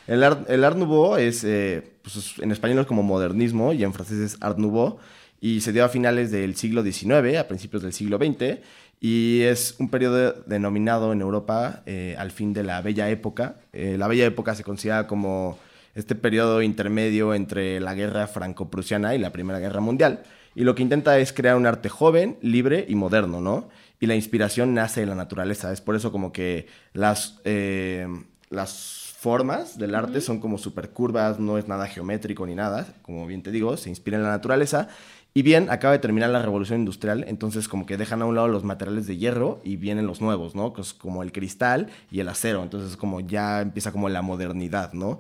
El 0.06 0.22
Art, 0.22 0.50
el 0.50 0.64
Art 0.66 0.76
Nouveau 0.76 1.16
es, 1.16 1.46
eh, 1.46 1.82
pues, 2.02 2.18
es- 2.18 2.40
en 2.40 2.52
español 2.52 2.80
es 2.80 2.86
como 2.88 3.04
modernismo 3.04 3.72
y 3.72 3.84
en 3.86 3.94
francés 3.94 4.20
es 4.20 4.38
Art 4.42 4.58
Nouveau. 4.58 4.98
Y 5.40 5.62
se 5.62 5.72
dio 5.72 5.86
a 5.86 5.90
finales 5.90 6.30
del 6.32 6.56
siglo 6.58 6.84
XIX, 6.84 7.38
a 7.38 7.48
principios 7.48 7.84
del 7.84 7.94
siglo 7.94 8.18
XX. 8.18 8.58
Y 9.00 9.42
es 9.44 9.76
un 9.80 9.90
periodo 9.90 10.34
denominado 10.46 11.12
en 11.14 11.22
Europa 11.22 11.84
eh, 11.86 12.16
al 12.18 12.32
fin 12.32 12.52
de 12.54 12.64
la 12.64 12.82
Bella 12.82 13.10
Época. 13.10 13.56
Eh, 13.72 13.96
la 13.98 14.08
Bella 14.10 14.26
Época 14.26 14.56
se 14.56 14.64
considera 14.66 15.08
como 15.08 15.58
este 15.96 16.16
periodo 16.16 16.62
intermedio 16.62 17.34
entre 17.34 17.80
la 17.80 17.94
guerra 17.94 18.28
franco-prusiana 18.28 19.16
y 19.16 19.20
la 19.20 19.32
Primera 19.32 19.60
Guerra 19.60 19.80
Mundial. 19.82 20.24
Y 20.56 20.64
lo 20.64 20.76
que 20.76 20.84
intenta 20.84 21.18
es 21.18 21.34
crear 21.34 21.56
un 21.56 21.66
arte 21.66 21.90
joven, 21.90 22.38
libre 22.42 22.86
y 22.88 22.96
moderno, 22.96 23.42
¿no? 23.42 23.70
Y 24.00 24.06
la 24.06 24.16
inspiración 24.16 24.74
nace 24.74 25.02
de 25.02 25.08
la 25.08 25.16
naturaleza. 25.16 25.72
Es 25.72 25.82
por 25.82 25.96
eso 25.96 26.12
como 26.12 26.32
que 26.32 26.68
las, 26.94 27.40
eh, 27.46 28.08
las 28.50 29.14
formas 29.18 29.78
del 29.78 29.96
arte 29.96 30.20
son 30.20 30.40
como 30.40 30.58
súper 30.58 30.90
curvas, 30.90 31.40
no 31.40 31.58
es 31.58 31.68
nada 31.68 31.88
geométrico 31.88 32.46
ni 32.46 32.56
nada. 32.56 32.86
Como 33.02 33.26
bien 33.26 33.42
te 33.42 33.52
digo, 33.52 33.78
se 33.78 33.90
inspira 33.90 34.18
en 34.18 34.24
la 34.24 34.30
naturaleza. 34.30 34.90
Y 35.34 35.42
bien, 35.42 35.72
acaba 35.72 35.94
de 35.94 36.00
terminar 36.00 36.30
la 36.30 36.42
revolución 36.42 36.80
industrial, 36.80 37.26
entonces 37.28 37.68
como 37.68 37.88
que 37.88 37.98
dejan 37.98 38.22
a 38.22 38.26
un 38.26 38.36
lado 38.36 38.50
los 38.50 38.64
materiales 38.64 39.08
de 39.08 39.18
hierro 39.18 39.62
y 39.64 39.78
vienen 39.78 40.06
los 40.06 40.22
nuevos, 40.22 40.54
¿no? 40.54 40.74
Que 40.74 40.82
es 40.82 40.94
como 40.94 41.24
el 41.24 41.32
cristal 41.32 41.88
y 42.12 42.20
el 42.20 42.28
acero. 42.28 42.62
Entonces 42.62 42.98
como 42.98 43.20
ya 43.22 43.62
empieza 43.62 43.92
como 43.92 44.10
la 44.10 44.22
modernidad, 44.22 44.94
¿no? 44.94 45.20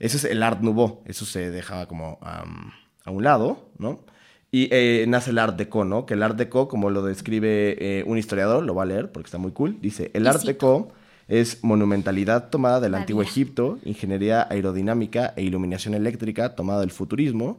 Ese 0.00 0.18
es 0.18 0.24
el 0.24 0.42
Art 0.42 0.60
Nouveau, 0.60 1.00
eso 1.06 1.24
se 1.24 1.50
deja 1.50 1.86
como 1.86 2.18
a 2.20 2.44
un 3.10 3.22
lado, 3.24 3.70
¿no? 3.78 4.00
Y 4.54 4.68
eh, 4.70 5.04
nace 5.08 5.30
el 5.30 5.40
Art 5.40 5.56
Deco, 5.56 5.84
¿no? 5.84 6.06
Que 6.06 6.14
el 6.14 6.22
Art 6.22 6.36
Deco, 6.36 6.68
como 6.68 6.88
lo 6.88 7.02
describe 7.02 7.76
eh, 7.80 8.04
un 8.06 8.18
historiador, 8.18 8.62
lo 8.62 8.72
va 8.72 8.84
a 8.84 8.86
leer 8.86 9.10
porque 9.10 9.26
está 9.26 9.36
muy 9.36 9.50
cool, 9.50 9.78
dice, 9.80 10.12
el 10.14 10.28
Art. 10.28 10.44
Deco 10.44 10.92
es 11.26 11.64
monumentalidad 11.64 12.50
tomada 12.50 12.78
del 12.78 12.92
La 12.92 12.98
antiguo 12.98 13.22
vida. 13.22 13.32
Egipto, 13.32 13.80
ingeniería 13.84 14.46
aerodinámica 14.48 15.34
e 15.34 15.42
iluminación 15.42 15.94
eléctrica 15.94 16.54
tomada 16.54 16.82
del 16.82 16.92
futurismo, 16.92 17.58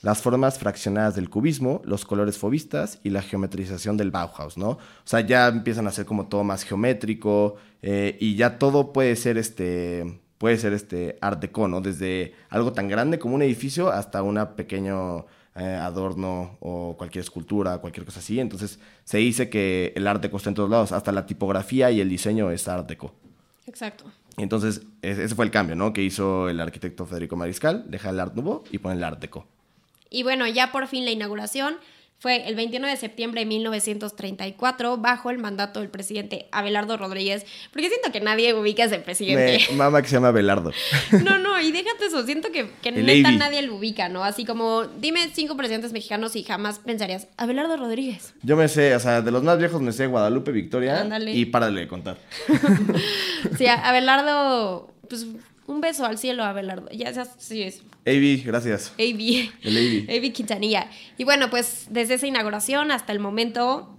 las 0.00 0.22
formas 0.22 0.58
fraccionadas 0.58 1.16
del 1.16 1.28
cubismo, 1.28 1.82
los 1.84 2.06
colores 2.06 2.38
fobistas 2.38 2.98
y 3.04 3.10
la 3.10 3.20
geometrización 3.20 3.98
del 3.98 4.10
Bauhaus, 4.10 4.56
¿no? 4.56 4.70
O 4.70 4.78
sea, 5.04 5.20
ya 5.20 5.48
empiezan 5.48 5.86
a 5.86 5.90
ser 5.90 6.06
como 6.06 6.28
todo 6.28 6.44
más 6.44 6.62
geométrico 6.62 7.56
eh, 7.82 8.16
y 8.18 8.36
ya 8.36 8.58
todo 8.58 8.94
puede 8.94 9.16
ser 9.16 9.36
este, 9.36 10.18
puede 10.38 10.56
ser 10.56 10.72
este 10.72 11.18
art 11.20 11.42
deco, 11.42 11.68
¿no? 11.68 11.82
Desde 11.82 12.32
algo 12.48 12.72
tan 12.72 12.88
grande 12.88 13.18
como 13.18 13.34
un 13.34 13.42
edificio 13.42 13.92
hasta 13.92 14.22
un 14.22 14.42
pequeño 14.56 15.26
eh, 15.56 15.64
adorno 15.80 16.56
o 16.60 16.94
cualquier 16.96 17.22
escultura, 17.24 17.78
cualquier 17.78 18.04
cosa 18.06 18.20
así. 18.20 18.40
Entonces 18.40 18.78
se 19.04 19.18
dice 19.18 19.48
que 19.50 19.92
el 19.96 20.06
art 20.06 20.22
deco 20.22 20.36
está 20.38 20.48
en 20.50 20.54
todos 20.54 20.70
lados, 20.70 20.92
hasta 20.92 21.12
la 21.12 21.26
tipografía 21.26 21.90
y 21.90 22.00
el 22.00 22.08
diseño 22.08 22.50
es 22.50 22.68
art 22.68 22.88
deco. 22.88 23.14
Exacto. 23.66 24.04
Y 24.38 24.42
Entonces, 24.42 24.80
es- 25.02 25.18
ese 25.18 25.34
fue 25.34 25.44
el 25.44 25.50
cambio, 25.50 25.76
¿no? 25.76 25.92
Que 25.92 26.02
hizo 26.02 26.48
el 26.48 26.58
arquitecto 26.58 27.04
Federico 27.04 27.36
Mariscal, 27.36 27.84
deja 27.88 28.08
el 28.10 28.18
Art 28.18 28.34
Nouveau 28.34 28.64
y 28.70 28.78
pone 28.78 28.94
el 28.96 29.04
Art 29.04 29.20
Deco. 29.20 29.46
Y 30.08 30.22
bueno, 30.22 30.46
ya 30.46 30.72
por 30.72 30.86
fin 30.88 31.04
la 31.04 31.10
inauguración 31.10 31.76
fue 32.22 32.48
el 32.48 32.54
29 32.54 32.94
de 32.94 33.00
septiembre 33.00 33.40
de 33.40 33.46
1934 33.46 34.96
bajo 34.98 35.30
el 35.30 35.38
mandato 35.38 35.80
del 35.80 35.88
presidente 35.88 36.46
Abelardo 36.52 36.96
Rodríguez, 36.96 37.44
porque 37.72 37.88
siento 37.88 38.12
que 38.12 38.20
nadie 38.20 38.54
ubica 38.54 38.84
a 38.84 38.86
ese 38.86 39.00
presidente. 39.00 39.58
Me 39.70 39.76
mama 39.76 40.00
que 40.02 40.06
se 40.06 40.14
llama 40.14 40.30
Belardo. 40.30 40.70
No, 41.24 41.38
no, 41.38 41.60
y 41.60 41.72
déjate 41.72 42.06
eso, 42.06 42.24
siento 42.24 42.52
que, 42.52 42.70
que 42.80 42.92
neta 42.92 43.32
nadie 43.32 43.62
lo 43.62 43.74
ubica, 43.74 44.08
¿no? 44.08 44.22
Así 44.22 44.44
como, 44.44 44.84
dime 44.84 45.30
cinco 45.32 45.56
presidentes 45.56 45.92
mexicanos 45.92 46.36
y 46.36 46.44
jamás 46.44 46.78
pensarías, 46.78 47.26
Abelardo 47.36 47.76
Rodríguez. 47.76 48.34
Yo 48.44 48.56
me 48.56 48.68
sé, 48.68 48.94
o 48.94 49.00
sea, 49.00 49.20
de 49.20 49.30
los 49.32 49.42
más 49.42 49.58
viejos 49.58 49.82
me 49.82 49.90
sé 49.90 50.06
Guadalupe 50.06 50.52
Victoria 50.52 51.00
Ándale. 51.00 51.34
y 51.34 51.44
párale 51.46 51.80
de 51.80 51.88
contar. 51.88 52.18
Sí, 53.58 53.66
Abelardo, 53.66 54.94
pues 55.08 55.26
un 55.66 55.80
beso 55.80 56.04
al 56.04 56.18
cielo, 56.18 56.44
Abelardo. 56.44 56.88
Ya 56.90 57.12
sabes, 57.14 57.30
sí 57.38 57.62
es. 57.62 57.82
Avi, 58.06 58.42
gracias. 58.44 58.92
AB. 58.98 59.50
El 59.62 59.76
Avi. 59.76 60.06
AB 60.28 60.32
Quintanilla. 60.32 60.88
Y 61.18 61.24
bueno, 61.24 61.50
pues 61.50 61.86
desde 61.90 62.14
esa 62.14 62.26
inauguración 62.26 62.90
hasta 62.90 63.12
el 63.12 63.20
momento, 63.20 63.94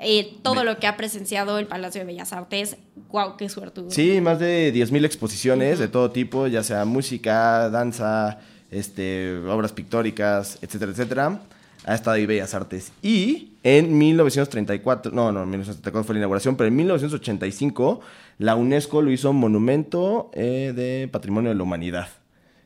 eh, 0.00 0.34
todo 0.42 0.56
Me- 0.56 0.64
lo 0.64 0.78
que 0.78 0.86
ha 0.86 0.96
presenciado 0.96 1.58
el 1.58 1.66
Palacio 1.66 2.00
de 2.00 2.06
Bellas 2.06 2.32
Artes, 2.32 2.76
wow, 3.10 3.36
qué 3.36 3.48
suerte. 3.48 3.82
Sí, 3.88 4.20
más 4.20 4.38
de 4.38 4.72
10.000 4.74 5.04
exposiciones 5.04 5.78
de 5.78 5.88
todo 5.88 6.10
tipo, 6.10 6.46
ya 6.46 6.62
sea 6.62 6.84
música, 6.84 7.68
danza, 7.68 8.40
este, 8.70 9.36
obras 9.48 9.72
pictóricas, 9.72 10.58
etcétera, 10.62 10.92
etcétera. 10.92 11.42
Ha 11.84 11.94
estado 11.94 12.16
ahí 12.16 12.26
Bellas 12.26 12.54
Artes. 12.54 12.92
Y 13.02 13.52
en 13.62 13.96
1934, 13.96 15.12
no, 15.12 15.32
no, 15.32 15.42
en 15.42 15.50
1934 15.50 16.04
fue 16.04 16.14
la 16.14 16.20
inauguración, 16.20 16.56
pero 16.56 16.68
en 16.68 16.76
1985 16.76 18.00
la 18.38 18.56
UNESCO 18.56 19.02
lo 19.02 19.10
hizo 19.10 19.32
Monumento 19.32 20.30
eh, 20.34 20.72
de 20.74 21.08
Patrimonio 21.08 21.50
de 21.50 21.56
la 21.56 21.62
Humanidad. 21.62 22.08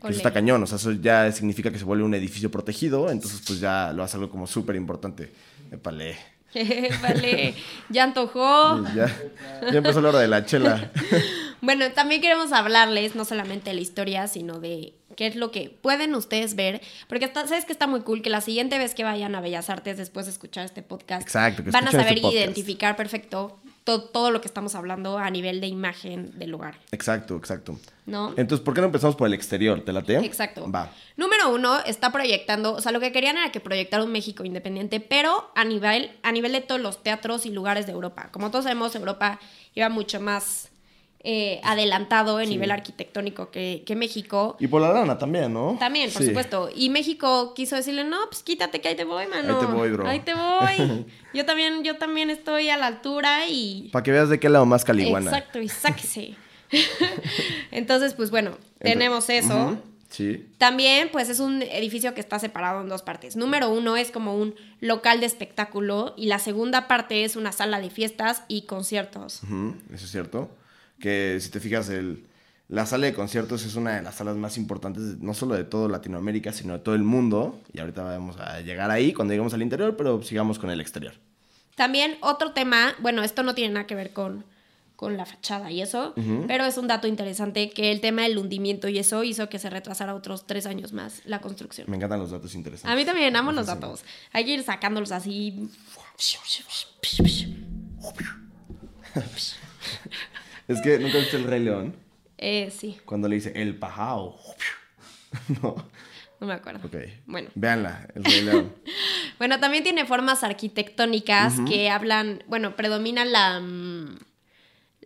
Que 0.01 0.09
eso 0.09 0.19
está 0.19 0.33
cañón, 0.33 0.63
o 0.63 0.67
sea, 0.67 0.77
eso 0.77 0.93
ya 0.93 1.33
significa 1.33 1.71
que 1.71 1.79
se 1.79 1.85
vuelve 1.85 2.05
un 2.05 2.15
edificio 2.15 2.51
protegido, 2.51 3.11
entonces 3.11 3.43
pues 3.47 3.61
ya 3.61 3.93
lo 3.93 4.03
hace 4.03 4.17
algo 4.17 4.31
como 4.31 4.47
súper 4.47 4.77
importante. 4.77 5.33
Épale. 5.73 6.17
vale, 7.03 7.55
ya 7.89 8.05
antojó. 8.05 8.85
Ya, 8.95 9.15
ya 9.63 9.79
empezó 9.79 10.01
la 10.01 10.11
hora 10.11 10.21
de 10.21 10.29
la 10.29 10.45
chela. 10.45 10.91
Bueno, 11.63 11.91
también 11.93 12.21
queremos 12.21 12.53
hablarles 12.53 13.17
no 13.17 13.25
solamente 13.25 13.71
de 13.71 13.77
la 13.77 13.81
historia, 13.81 14.29
sino 14.29 14.61
de 14.61 14.95
qué 15.17 15.27
es 15.27 15.37
lo 15.37 15.51
que 15.51 15.71
pueden 15.81 16.15
ustedes 16.15 16.55
ver. 16.55 16.81
Porque 17.09 17.25
está- 17.25 17.47
sabes 17.47 17.65
que 17.65 17.73
está 17.73 17.87
muy 17.87 18.03
cool 18.03 18.23
que 18.23 18.31
la 18.31 18.41
siguiente 18.41 18.79
vez 18.79 18.95
que 18.95 19.05
vayan 19.05 19.35
a 19.35 19.41
Bellas 19.41 19.71
Artes 19.71 19.97
después 19.97 20.27
de 20.27 20.33
escuchar 20.33 20.65
este 20.65 20.83
podcast, 20.83 21.23
Exacto, 21.23 21.65
que 21.65 21.71
van 21.71 21.89
a 21.89 21.91
saber 21.91 22.15
este 22.17 22.29
identificar 22.29 22.95
perfecto 22.97 23.59
to- 23.85 24.03
todo 24.03 24.31
lo 24.31 24.41
que 24.41 24.49
estamos 24.49 24.75
hablando 24.75 25.19
a 25.19 25.31
nivel 25.31 25.61
de 25.61 25.69
imagen 25.69 26.37
del 26.39 26.51
lugar, 26.51 26.77
Exacto, 26.93 27.37
exacto. 27.37 27.79
¿no? 28.05 28.31
Entonces, 28.37 28.61
¿por 28.65 28.75
qué 28.75 28.81
no 28.81 28.87
empezamos 28.89 29.17
por 29.17 29.27
el 29.29 29.35
exterior? 29.35 29.81
¿Te 29.85 29.93
late? 29.93 30.17
Exacto. 30.19 30.71
Va. 30.71 30.93
Número 31.17 31.53
uno, 31.55 31.79
está 31.85 32.11
proyectando, 32.13 32.75
o 32.75 32.81
sea, 32.81 32.93
lo 32.93 33.01
que 33.01 33.11
querían 33.13 33.37
era 33.39 33.51
que 33.53 33.61
proyectara 33.61 34.03
un 34.05 34.13
México 34.13 34.45
independiente, 34.45 35.01
pero 35.01 35.51
a 35.55 35.65
nivel, 35.65 36.11
a 36.23 36.31
nivel 36.33 36.53
de 36.53 36.61
todos 36.61 36.81
los 36.81 37.03
teatros 37.03 37.47
y 37.47 37.51
lugares 37.51 37.87
de 37.87 37.93
Europa. 37.93 38.29
Como 38.33 38.51
todos 38.51 38.65
sabemos, 38.65 38.95
Europa 38.95 39.39
iba 39.75 39.89
mucho 39.89 40.21
más 40.21 40.69
eh, 41.29 41.61
adelantado 41.65 42.39
en 42.39 42.47
Sí. 42.47 42.53
nivel 42.53 42.71
arquitectónico 42.71 43.51
que, 43.51 43.83
que 43.85 43.97
México. 43.97 44.57
Y 44.61 44.69
por 44.69 44.81
la 44.81 44.93
lana 44.93 45.19
también, 45.19 45.53
¿no? 45.53 45.77
También, 45.77 46.09
por 46.13 46.23
Sí. 46.23 46.29
supuesto. 46.29 46.71
Y 46.73 46.89
México 46.89 47.53
quiso 47.55 47.75
decirle, 47.75 48.05
no, 48.05 48.17
pues 48.31 48.45
quítate 48.45 48.81
que 48.81 48.87
ahí 48.89 48.95
te 48.95 49.03
voy, 49.05 49.27
mano. 49.27 49.59
Ahí 49.59 49.67
te 49.67 49.73
voy, 49.73 49.91
bro. 49.91 50.09
Ahí 50.09 50.21
te 50.21 50.35
voy. 50.35 51.05
Yo 51.35 51.45
también, 51.45 51.83
yo 51.83 51.97
también 51.99 52.31
estoy 52.31 52.69
a 52.71 52.77
la 52.77 52.87
altura 52.87 53.49
y... 53.49 53.89
Para 53.93 54.03
que 54.05 54.13
veas 54.13 54.29
de 54.31 54.39
qué 54.39 54.49
lado 54.49 54.65
más 54.67 54.85
caliguana. 54.85 55.31
Exacto, 55.33 55.59
y 55.61 55.69
sáquese. 55.69 56.37
Entonces, 57.71 58.15
pues 58.15 58.31
bueno, 58.31 58.57
tenemos 58.79 59.29
eso. 59.29 59.79
Sí. 60.09 60.47
También, 60.59 61.09
pues 61.13 61.29
es 61.29 61.41
un 61.41 61.61
edificio 61.63 62.15
que 62.15 62.21
está 62.21 62.39
separado 62.39 62.81
en 62.81 62.89
dos 62.89 63.03
partes. 63.03 63.37
Número 63.37 63.69
uno 63.69 63.97
es 63.97 64.11
como 64.11 64.37
un 64.37 64.55
local 64.81 65.21
de 65.21 65.27
espectáculo 65.27 66.15
y 66.17 66.27
la 66.27 66.39
segunda 66.39 66.87
parte 66.89 67.25
es 67.25 67.37
una 67.37 67.53
sala 67.53 67.81
de 67.81 67.91
fiestas 67.91 68.43
y 68.49 68.63
conciertos. 68.63 69.43
Ujú, 69.43 69.75
Eso 69.93 70.05
es 70.05 70.11
cierto. 70.11 70.49
Que 70.99 71.39
si 71.41 71.51
te 71.51 71.61
fijas, 71.61 71.89
el, 71.89 72.27
la 72.69 72.85
sala 72.85 73.07
de 73.07 73.15
conciertos 73.15 73.65
es 73.65 73.77
una 73.77 73.97
de 73.97 74.03
las 74.03 74.17
salas 74.17 74.37
más 74.37 74.57
importantes, 74.57 75.19
no 75.21 75.35
solo 75.35 75.55
de 75.55 75.65
todo 75.65 75.89
Latinoamérica, 75.89 76.53
sino 76.53 76.73
de 76.73 76.79
todo 76.81 76.95
el 76.95 77.03
mundo. 77.03 77.61
Y 77.73 77.81
ahorita 77.81 78.03
vamos 78.03 78.39
a 78.39 78.61
llegar 78.61 78.91
ahí 78.91 79.13
cuando 79.13 79.33
lleguemos 79.33 79.55
al 79.55 79.63
interior, 79.63 79.97
pero 79.97 80.23
sigamos 80.23 80.59
con 80.59 80.71
el 80.71 80.81
exterior. 80.81 81.15
También 81.77 82.17
otro 82.23 82.53
tema, 82.53 82.95
bueno, 83.01 83.23
esto 83.23 83.43
no 83.43 83.55
tiene 83.55 83.75
nada 83.75 83.87
que 83.87 83.95
ver 83.95 84.13
con, 84.13 84.45
con 84.97 85.17
la 85.19 85.27
fachada 85.27 85.71
y 85.71 85.83
eso, 85.83 86.15
pero 86.49 86.65
es 86.65 86.79
un 86.79 86.89
dato 86.89 87.07
interesante 87.07 87.69
que 87.71 87.93
el 87.93 88.01
tema 88.01 88.23
del 88.23 88.39
hundimiento 88.39 88.89
y 88.89 88.99
eso 88.99 89.23
hizo 89.23 89.51
que 89.51 89.59
se 89.59 89.69
retrasara 89.69 90.15
otros 90.15 90.47
tres 90.47 90.65
años 90.65 90.95
más 90.95 91.21
la 91.27 91.43
construcción. 91.43 91.89
Me 91.91 91.97
encantan 91.97 92.19
los 92.19 92.31
datos 92.31 92.55
interesantes. 92.55 92.91
A 92.91 92.97
mí 92.97 93.05
también 93.05 93.37
amo 93.37 93.53
los 93.53 93.67
datos. 93.67 94.03
Hay 94.33 94.47
que 94.47 94.53
ir 94.53 94.63
sacándolos 94.65 95.13
así. 95.13 95.69
Es 100.69 100.81
que 100.81 100.99
nunca 100.99 101.19
viste 101.19 101.37
el 101.37 101.45
Rey 101.45 101.63
León 101.63 101.95
Eh, 102.39 102.71
sí, 102.71 102.99
cuando 103.05 103.29
le 103.29 103.37
dice 103.37 103.53
el 103.55 103.77
pajao. 103.77 104.39
no. 105.63 105.77
no 106.41 106.47
me 106.47 106.55
acuerdo. 106.55 106.87
Ok. 106.87 106.97
Bueno. 107.27 107.51
Véanla, 107.55 108.09
el 108.15 108.25
Rey 108.25 108.43
León. 108.43 108.73
Bueno, 109.39 109.61
también 109.61 109.85
tiene 109.85 110.07
formas 110.07 110.43
arquitectónicas 110.43 111.61
que 111.69 111.91
hablan, 111.91 112.43
bueno, 112.47 112.75
predomina 112.75 113.27
la, 113.27 113.61
mm, 113.61 114.19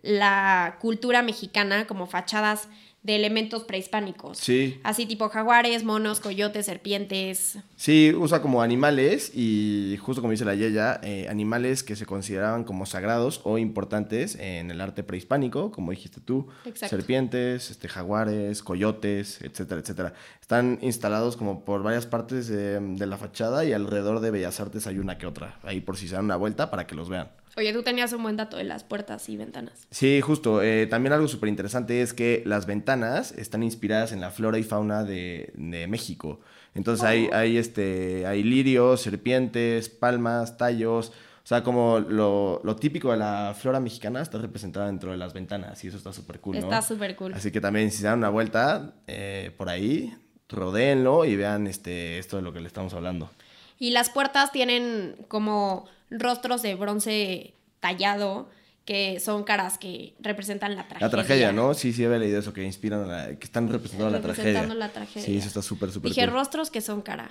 la 0.02 0.76
cultura 0.80 1.22
mexicana 1.22 1.88
como 1.88 2.06
fachadas 2.06 2.68
de 3.02 3.16
elementos 3.16 3.64
prehispánicos. 3.64 4.36
Sí. 4.38 4.78
Así 4.84 5.06
tipo 5.06 5.28
jaguares, 5.30 5.84
monos, 5.84 6.20
coyotes, 6.20 6.66
serpientes. 6.66 7.58
Sí, 7.76 8.12
usa 8.14 8.42
como 8.42 8.60
animales 8.60 9.32
y 9.34 9.96
justo 10.02 10.20
como 10.20 10.32
dice 10.32 10.44
la 10.44 10.54
Yeya, 10.54 11.00
eh, 11.02 11.26
animales 11.30 11.82
que 11.82 11.96
se 11.96 12.04
consideraban 12.04 12.64
como 12.64 12.84
sagrados 12.84 13.40
o 13.44 13.56
importantes 13.56 14.34
en 14.34 14.70
el 14.70 14.82
arte 14.82 15.02
prehispánico, 15.02 15.70
como 15.70 15.92
dijiste 15.92 16.20
tú, 16.20 16.48
Exacto. 16.66 16.94
serpientes, 16.94 17.70
este, 17.70 17.88
jaguares, 17.88 18.62
coyotes, 18.62 19.40
etcétera, 19.40 19.80
etcétera. 19.80 20.12
Están 20.40 20.78
instalados 20.82 21.38
como 21.38 21.64
por 21.64 21.82
varias 21.82 22.04
partes 22.06 22.48
de, 22.48 22.80
de 22.80 23.06
la 23.06 23.16
fachada 23.16 23.64
y 23.64 23.72
alrededor 23.72 24.20
de 24.20 24.30
Bellas 24.30 24.60
Artes 24.60 24.86
hay 24.86 24.98
una 24.98 25.16
que 25.16 25.26
otra, 25.26 25.58
ahí 25.62 25.80
por 25.80 25.96
si 25.96 26.06
se 26.06 26.16
dan 26.16 26.26
una 26.26 26.36
vuelta 26.36 26.70
para 26.70 26.86
que 26.86 26.94
los 26.94 27.08
vean. 27.08 27.30
Oye, 27.56 27.72
tú 27.72 27.82
tenías 27.82 28.12
un 28.12 28.22
buen 28.22 28.36
dato 28.36 28.56
de 28.56 28.64
las 28.64 28.84
puertas 28.84 29.28
y 29.28 29.36
ventanas. 29.36 29.86
Sí, 29.90 30.20
justo. 30.20 30.62
eh, 30.62 30.86
también 30.86 31.12
algo 31.12 31.28
súper 31.28 31.48
interesante 31.48 32.00
es 32.02 32.12
que 32.14 32.42
las 32.46 32.66
ventanas 32.66 33.32
están 33.32 33.62
inspiradas 33.62 34.12
en 34.12 34.20
la 34.20 34.30
flora 34.30 34.58
y 34.58 34.62
fauna 34.62 35.02
de, 35.04 35.52
de 35.54 35.86
México. 35.86 36.40
Entonces 36.74 37.04
hay, 37.04 37.28
hay, 37.32 37.56
este, 37.56 38.26
hay 38.26 38.42
lirios, 38.42 39.00
serpientes, 39.00 39.88
palmas, 39.88 40.56
tallos. 40.56 41.12
O 41.42 41.46
sea, 41.50 41.64
como 41.64 41.98
lo, 41.98 42.60
lo 42.62 42.76
típico 42.76 43.10
de 43.10 43.16
la 43.16 43.56
flora 43.58 43.80
mexicana 43.80 44.22
está 44.22 44.38
representada 44.38 44.86
dentro 44.86 45.10
de 45.10 45.16
las 45.16 45.32
ventanas 45.32 45.82
y 45.82 45.88
eso 45.88 45.96
está 45.96 46.12
súper 46.12 46.38
cool, 46.38 46.56
¿no? 46.56 46.62
Está 46.62 46.80
súper 46.82 47.16
cool. 47.16 47.34
Así 47.34 47.50
que 47.50 47.60
también 47.60 47.90
si 47.90 47.98
se 47.98 48.04
dan 48.04 48.18
una 48.18 48.28
vuelta 48.28 48.94
eh, 49.08 49.50
por 49.56 49.68
ahí, 49.68 50.14
rodéenlo 50.48 51.24
y 51.24 51.34
vean 51.34 51.66
este, 51.66 52.18
esto 52.18 52.36
de 52.36 52.42
lo 52.42 52.52
que 52.52 52.60
le 52.60 52.68
estamos 52.68 52.94
hablando. 52.94 53.30
Y 53.78 53.90
las 53.90 54.10
puertas 54.10 54.52
tienen 54.52 55.16
como 55.26 55.88
rostros 56.10 56.62
de 56.62 56.74
bronce 56.74 57.54
tallado, 57.80 58.50
que 58.84 59.20
son 59.20 59.44
caras 59.44 59.78
que 59.78 60.14
representan 60.20 60.74
la 60.74 60.88
tragedia. 60.88 61.06
La 61.06 61.10
tragedia, 61.10 61.52
¿no? 61.52 61.74
Sí, 61.74 61.92
sí, 61.92 62.04
había 62.04 62.18
leído 62.18 62.40
eso, 62.40 62.52
que 62.52 62.64
inspiran, 62.64 63.04
a 63.04 63.06
la- 63.06 63.26
que 63.38 63.44
están 63.44 63.68
representando 63.68 64.10
la 64.10 64.20
tragedia. 64.20 64.44
Representando 64.44 64.74
la 64.74 64.88
tragedia. 64.92 65.22
Sí, 65.26 65.36
eso 65.36 65.48
está 65.48 65.62
súper, 65.62 65.92
súper 65.92 66.10
Dije 66.10 66.24
cool. 66.26 66.32
rostros 66.34 66.70
que 66.70 66.80
son 66.80 67.00
cara. 67.02 67.30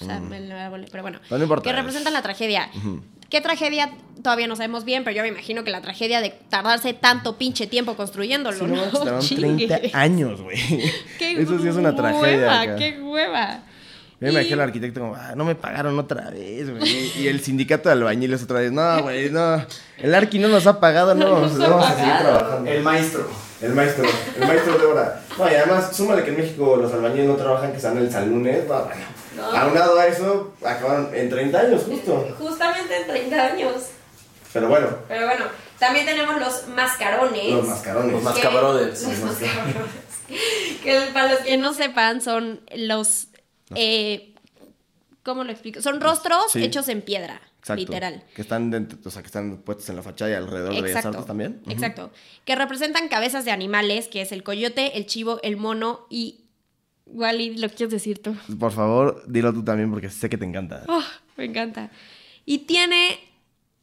O 0.00 0.04
sea, 0.04 0.18
me 0.20 0.40
lo 0.40 0.70
volé, 0.70 0.88
pero 0.90 1.02
bueno. 1.02 1.20
Pero 1.22 1.38
no 1.38 1.44
importa, 1.44 1.62
Que 1.64 1.70
es- 1.70 1.76
representan 1.76 2.12
la 2.12 2.22
tragedia. 2.22 2.68
¿Qué 3.30 3.40
tragedia? 3.40 3.92
Todavía 4.22 4.46
no 4.46 4.56
sabemos 4.56 4.84
bien, 4.84 5.02
pero 5.04 5.16
yo 5.16 5.22
me 5.22 5.28
imagino 5.28 5.64
que 5.64 5.70
la 5.70 5.80
tragedia 5.80 6.20
de 6.20 6.30
tardarse 6.30 6.92
tanto 6.94 7.38
pinche 7.38 7.66
tiempo 7.66 7.96
construyéndolo, 7.96 8.58
Sí, 8.58 8.64
¿no? 8.64 8.68
no, 8.74 8.76
manches, 8.82 8.92
tardaron 8.98 9.20
Chingue. 9.22 9.66
30 9.68 9.98
años, 9.98 10.40
güey. 10.42 10.58
¡Qué 11.18 11.40
Eso 11.40 11.58
sí 11.58 11.68
es 11.68 11.76
una 11.76 11.90
hueva! 11.90 11.96
tragedia. 11.96 12.76
¡Qué 12.76 13.00
hueva! 13.00 13.62
Yo 14.24 14.32
me 14.32 14.38
Y- 14.40 14.42
imagino 14.42 14.62
al 14.62 14.68
arquitecto 14.68 15.00
como, 15.00 15.14
ah, 15.16 15.32
no 15.36 15.44
me 15.44 15.54
pagaron 15.54 15.98
otra 15.98 16.30
vez, 16.30 16.70
güey. 16.70 17.12
Y 17.18 17.28
el 17.28 17.40
sindicato 17.40 17.88
de 17.88 17.92
albañiles 17.94 18.42
otra 18.42 18.60
vez, 18.60 18.72
no, 18.72 19.02
güey, 19.02 19.30
no. 19.30 19.64
El 19.98 20.14
arqui 20.14 20.38
no 20.38 20.48
nos 20.48 20.66
ha 20.66 20.80
pagado, 20.80 21.14
no, 21.14 21.28
No 21.28 21.40
nos 21.42 21.60
ha 21.60 21.68
vamos 21.68 21.86
a 21.86 21.94
seguir 21.94 22.12
pagado. 22.12 22.38
trabajando. 22.38 22.70
El 22.70 22.82
maestro. 22.82 23.28
El 23.60 23.72
maestro, 23.72 24.04
el 24.40 24.46
maestro 24.46 24.78
de 24.78 24.84
obra. 24.86 25.20
No, 25.38 25.50
y 25.50 25.54
además, 25.54 25.96
súmale 25.96 26.22
que 26.24 26.30
en 26.30 26.36
México 26.38 26.76
los 26.76 26.92
albañiles 26.92 27.26
no 27.26 27.34
trabajan 27.36 27.72
que 27.72 27.80
sean 27.80 27.96
el 27.96 28.04
lunes. 28.28 28.64
No, 28.68 28.74
bueno. 28.84 29.00
No. 29.36 29.44
Aunado 29.56 29.98
a 29.98 30.06
eso, 30.06 30.52
acabaron 30.64 31.10
en 31.14 31.28
30 31.30 31.60
años, 31.60 31.82
justo. 31.86 32.34
Justamente 32.38 32.96
en 32.96 33.06
30 33.06 33.46
años. 33.46 33.72
Pero 34.52 34.68
bueno, 34.68 34.86
Pero 35.08 35.26
bueno, 35.26 35.44
también 35.78 36.06
tenemos 36.06 36.38
los 36.38 36.68
mascarones. 36.68 37.50
los 37.52 37.66
mascarones. 37.66 38.12
Los 38.12 38.22
mas- 38.22 38.34
que- 38.36 38.42
Mascabrothers. 38.44 39.02
Los 39.02 39.18
mascabrothers. 39.18 39.90
que 40.82 41.00
para 41.12 41.30
los 41.32 41.38
que 41.40 41.56
no 41.56 41.74
sepan, 41.74 42.20
son 42.20 42.60
los. 42.76 43.28
Eh, 43.74 44.30
¿Cómo 45.22 45.42
lo 45.44 45.50
explico? 45.52 45.80
Son 45.80 46.00
rostros 46.00 46.52
Sí. 46.52 46.62
hechos 46.62 46.86
en 46.90 47.00
piedra, 47.00 47.40
Exacto. 47.60 47.80
literal. 47.80 48.22
Que 48.34 48.42
están, 48.42 48.70
dentro, 48.70 48.98
o 49.02 49.10
sea, 49.10 49.22
que 49.22 49.26
están 49.26 49.56
puestos 49.58 49.88
en 49.88 49.96
la 49.96 50.02
fachada 50.02 50.30
y 50.30 50.34
alrededor 50.34 50.74
de 50.74 50.82
Bellas. 50.82 51.06
Artes 51.06 51.24
también. 51.24 51.62
Exacto. 51.66 52.10
Que 52.44 52.54
representan 52.56 53.08
cabezas 53.08 53.46
de 53.46 53.50
animales, 53.50 54.08
que 54.08 54.20
es 54.20 54.32
el 54.32 54.42
coyote, 54.42 54.98
el 54.98 55.06
chivo, 55.06 55.40
el 55.42 55.56
mono 55.56 56.06
y. 56.10 56.40
Wally, 57.06 57.56
lo 57.58 57.68
quieres 57.68 57.90
decir 57.90 58.22
tú. 58.22 58.34
Por 58.58 58.72
favor, 58.72 59.22
dilo 59.26 59.52
tú 59.52 59.62
también 59.62 59.90
porque 59.90 60.08
sé 60.10 60.28
que 60.30 60.36
te 60.38 60.44
encanta. 60.46 60.84
Oh, 60.88 61.02
me 61.36 61.44
encanta. 61.44 61.90
Y 62.46 62.58
tiene 62.60 63.18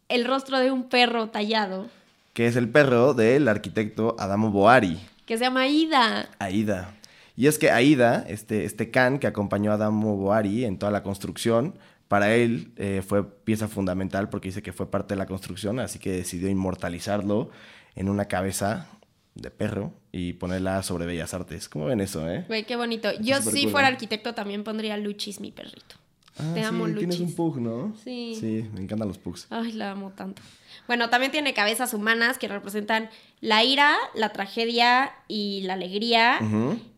el 0.09 0.25
rostro 0.25 0.59
de 0.59 0.71
un 0.71 0.89
perro 0.89 1.29
tallado, 1.29 1.87
Que 2.33 2.47
es 2.47 2.55
el 2.55 2.69
perro 2.69 3.13
del 3.13 3.47
arquitecto 3.47 4.15
Adamo 4.19 4.51
Boari. 4.51 4.99
que 5.25 5.37
se 5.37 5.43
llama 5.43 5.67
Ida. 5.67 6.29
Aida. 6.39 6.95
Y 7.41 7.47
es 7.47 7.57
que 7.57 7.71
Aida, 7.71 8.23
este, 8.27 8.65
este 8.65 8.91
can 8.91 9.17
que 9.17 9.25
acompañó 9.25 9.71
a 9.71 9.73
Adamo 9.73 10.15
Boari 10.15 10.63
en 10.63 10.77
toda 10.77 10.91
la 10.91 11.01
construcción, 11.01 11.73
para 12.07 12.35
él 12.35 12.71
eh, 12.75 13.01
fue 13.03 13.23
pieza 13.25 13.67
fundamental 13.67 14.29
porque 14.29 14.49
dice 14.49 14.61
que 14.61 14.71
fue 14.71 14.91
parte 14.91 15.15
de 15.15 15.17
la 15.17 15.25
construcción, 15.25 15.79
así 15.79 15.97
que 15.97 16.11
decidió 16.11 16.49
inmortalizarlo 16.49 17.49
en 17.95 18.09
una 18.09 18.25
cabeza 18.25 18.85
de 19.33 19.49
perro 19.49 19.91
y 20.11 20.33
ponerla 20.33 20.83
sobre 20.83 21.07
Bellas 21.07 21.33
Artes. 21.33 21.67
¿Cómo 21.67 21.85
ven 21.85 21.99
eso, 22.01 22.29
eh? 22.29 22.45
Güey, 22.47 22.63
qué 22.63 22.75
bonito. 22.75 23.09
Yo 23.21 23.41
si 23.41 23.63
cool, 23.63 23.71
fuera 23.71 23.89
¿no? 23.89 23.95
arquitecto 23.95 24.35
también 24.35 24.63
pondría 24.63 24.95
Luchis, 24.97 25.39
mi 25.39 25.51
perrito. 25.51 25.95
Ah, 26.37 26.51
Te 26.53 26.61
amo, 26.63 26.85
sí, 26.85 26.93
tienes 26.93 27.19
Luchis. 27.19 27.29
un 27.31 27.35
pug, 27.35 27.59
¿no? 27.59 27.95
Sí. 28.03 28.37
Sí, 28.39 28.69
me 28.71 28.81
encantan 28.81 29.07
los 29.07 29.17
pugs. 29.17 29.47
Ay, 29.49 29.71
la 29.71 29.89
amo 29.89 30.11
tanto. 30.15 30.43
Bueno, 30.87 31.09
también 31.09 31.31
tiene 31.31 31.53
cabezas 31.53 31.93
humanas 31.93 32.37
que 32.37 32.47
representan 32.47 33.09
la 33.39 33.63
ira, 33.63 33.95
la 34.13 34.29
tragedia 34.29 35.13
y 35.27 35.61
la 35.61 35.73
alegría. 35.73 36.39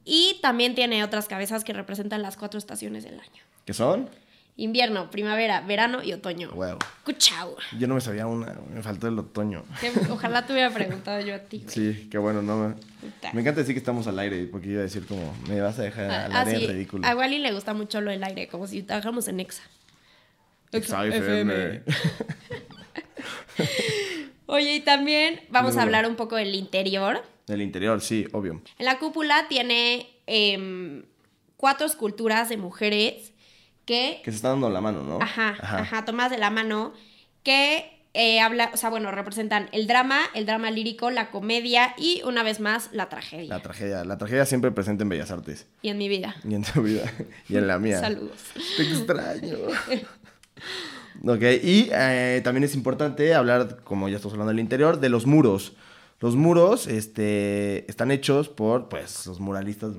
Y 0.05 0.39
también 0.41 0.75
tiene 0.75 1.03
otras 1.03 1.27
cabezas 1.27 1.63
que 1.63 1.73
representan 1.73 2.21
las 2.21 2.35
cuatro 2.37 2.57
estaciones 2.57 3.03
del 3.03 3.19
año. 3.19 3.43
¿Qué 3.65 3.73
son? 3.73 4.09
Invierno, 4.55 5.09
primavera, 5.09 5.61
verano 5.61 6.03
y 6.03 6.13
otoño. 6.13 6.51
Wow. 6.51 6.77
Cuchao. 7.05 7.55
Yo 7.79 7.87
no 7.87 7.95
me 7.95 8.01
sabía 8.01 8.27
una, 8.27 8.53
me 8.71 8.83
faltó 8.83 9.07
el 9.07 9.17
otoño. 9.17 9.63
Ojalá 10.11 10.45
te 10.45 10.53
hubiera 10.53 10.69
preguntado 10.69 11.19
yo 11.21 11.33
a 11.33 11.39
ti. 11.39 11.59
güey. 11.63 11.69
Sí, 11.73 12.07
qué 12.11 12.19
bueno, 12.19 12.43
no 12.43 12.57
me... 12.69 12.75
Me 13.33 13.41
encanta 13.41 13.61
decir 13.61 13.73
que 13.73 13.79
estamos 13.79 14.05
al 14.05 14.19
aire, 14.19 14.45
porque 14.45 14.67
iba 14.69 14.81
a 14.81 14.83
decir 14.83 15.07
como, 15.07 15.33
me 15.49 15.59
vas 15.59 15.79
a 15.79 15.83
dejar 15.83 16.11
Ah, 16.11 16.25
al 16.25 16.35
ah, 16.35 16.41
aire 16.41 16.59
sí. 16.59 16.67
ridículo. 16.67 17.07
A 17.07 17.15
Wally 17.15 17.39
le 17.39 17.51
gusta 17.51 17.73
mucho 17.73 17.99
lo 18.01 18.11
del 18.11 18.23
aire, 18.23 18.47
como 18.47 18.67
si 18.67 18.83
trabajamos 18.83 19.27
en 19.27 19.39
Exa. 19.39 19.63
Exa 20.71 21.03
FM. 21.07 21.81
Oye, 24.45 24.75
y 24.75 24.79
también 24.81 25.41
vamos 25.49 25.77
a 25.77 25.83
hablar 25.83 26.07
un 26.07 26.15
poco 26.15 26.35
del 26.35 26.53
interior. 26.55 27.23
Del 27.47 27.61
interior, 27.61 28.01
sí, 28.01 28.27
obvio. 28.33 28.61
En 28.77 28.85
la 28.85 28.99
cúpula 28.99 29.47
tiene 29.47 30.09
em, 30.27 31.03
cuatro 31.57 31.85
esculturas 31.85 32.49
de 32.49 32.57
mujeres 32.57 33.33
que, 33.85 34.21
Que 34.23 34.31
se 34.31 34.37
está 34.37 34.49
dando 34.49 34.69
la 34.69 34.81
mano, 34.81 35.03
¿no? 35.03 35.21
ajá, 35.21 35.55
ajá, 35.59 36.05
tomadas 36.05 36.31
de 36.31 36.37
la 36.37 36.49
mano, 36.49 36.93
que 37.43 37.93
eh, 38.13 38.39
habla, 38.39 38.69
o 38.73 38.77
sea, 38.77 38.89
bueno, 38.89 39.11
representan 39.11 39.69
el 39.71 39.87
drama, 39.87 40.21
el 40.35 40.45
drama 40.45 40.69
lírico, 40.71 41.09
la 41.09 41.31
comedia 41.31 41.95
y 41.97 42.21
una 42.23 42.43
vez 42.43 42.59
más 42.59 42.89
la 42.93 43.09
tragedia. 43.09 43.49
La 43.49 43.61
tragedia. 43.61 44.05
La 44.05 44.17
tragedia 44.17 44.45
siempre 44.45 44.71
presente 44.71 45.03
en 45.03 45.09
Bellas 45.09 45.31
Artes. 45.31 45.67
y 45.81 45.89
en 45.89 45.97
mi 45.97 46.07
vida. 46.07 46.35
Y 46.47 46.53
en 46.53 46.63
tu 46.63 46.83
vida. 46.83 47.11
y 47.49 47.57
en 47.57 47.67
la 47.67 47.79
mía. 47.79 47.99
Saludos. 47.99 48.37
Te 48.77 48.83
extraño. 48.83 49.57
ok, 51.21 51.41
y 51.63 51.89
eh, 51.91 52.41
también 52.43 52.63
es 52.63 52.75
importante 52.75 53.33
hablar, 53.33 53.77
como 53.83 54.09
ya 54.09 54.15
estamos 54.17 54.33
hablando 54.33 54.51
del 54.51 54.59
interior, 54.59 54.99
de 54.99 55.09
los 55.09 55.25
muros. 55.25 55.73
Los 56.19 56.35
muros 56.37 56.87
este, 56.87 57.89
están 57.89 58.09
hechos 58.09 58.47
por 58.47 58.87
pues, 58.87 59.27
los 59.27 59.41
muralistas 59.41 59.91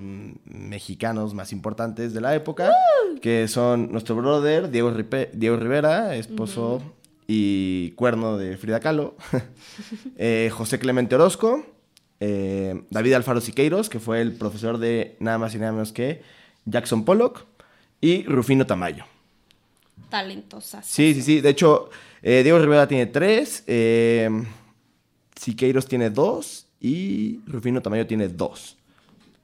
mexicanos 0.45 1.35
más 1.35 1.53
importantes 1.53 2.15
de 2.15 2.21
la 2.23 2.35
época, 2.35 2.73
que 3.21 3.47
son 3.47 3.93
nuestro 3.93 4.17
brother 4.17 4.71
Diego, 4.71 4.91
Ripe- 4.91 5.31
Diego 5.35 5.57
Rivera, 5.57 6.17
esposo 6.17 6.81
y 7.27 7.91
cuerno 7.93 8.39
de 8.39 8.57
Frida 8.57 8.81
Kahlo, 8.81 9.17
eh, 10.17 10.51
José 10.53 10.79
Clemente 10.79 11.15
Orozco, 11.15 11.65
eh, 12.21 12.85
David 12.91 13.15
Alfaro 13.15 13.41
Siqueiros, 13.43 13.91
que 13.91 14.01
fue 14.01 14.23
el 14.23 14.33
profesor 14.33 14.79
de 14.79 15.17
nada 15.21 15.37
más 15.37 15.55
y 15.55 15.59
nada 15.59 15.73
menos 15.73 15.93
que 15.93 16.23
Jackson 16.65 17.05
Pollock, 17.05 17.45
y 18.01 18.23
Rufino 18.25 18.67
Tamayo. 18.67 19.05
Talentosas. 20.09 20.87
Sí, 20.87 21.15
sí, 21.15 21.23
sí. 21.23 21.41
De 21.41 21.51
hecho, 21.51 21.91
eh, 22.23 22.43
Diego 22.43 22.59
Rivera 22.59 22.87
tiene 22.89 23.07
tres, 23.07 23.65
eh, 23.67 24.31
Siqueiros 25.37 25.87
tiene 25.87 26.11
dos 26.11 26.67
y 26.81 27.41
Rufino 27.47 27.83
Tamayo 27.83 28.07
tiene 28.07 28.29
dos. 28.29 28.77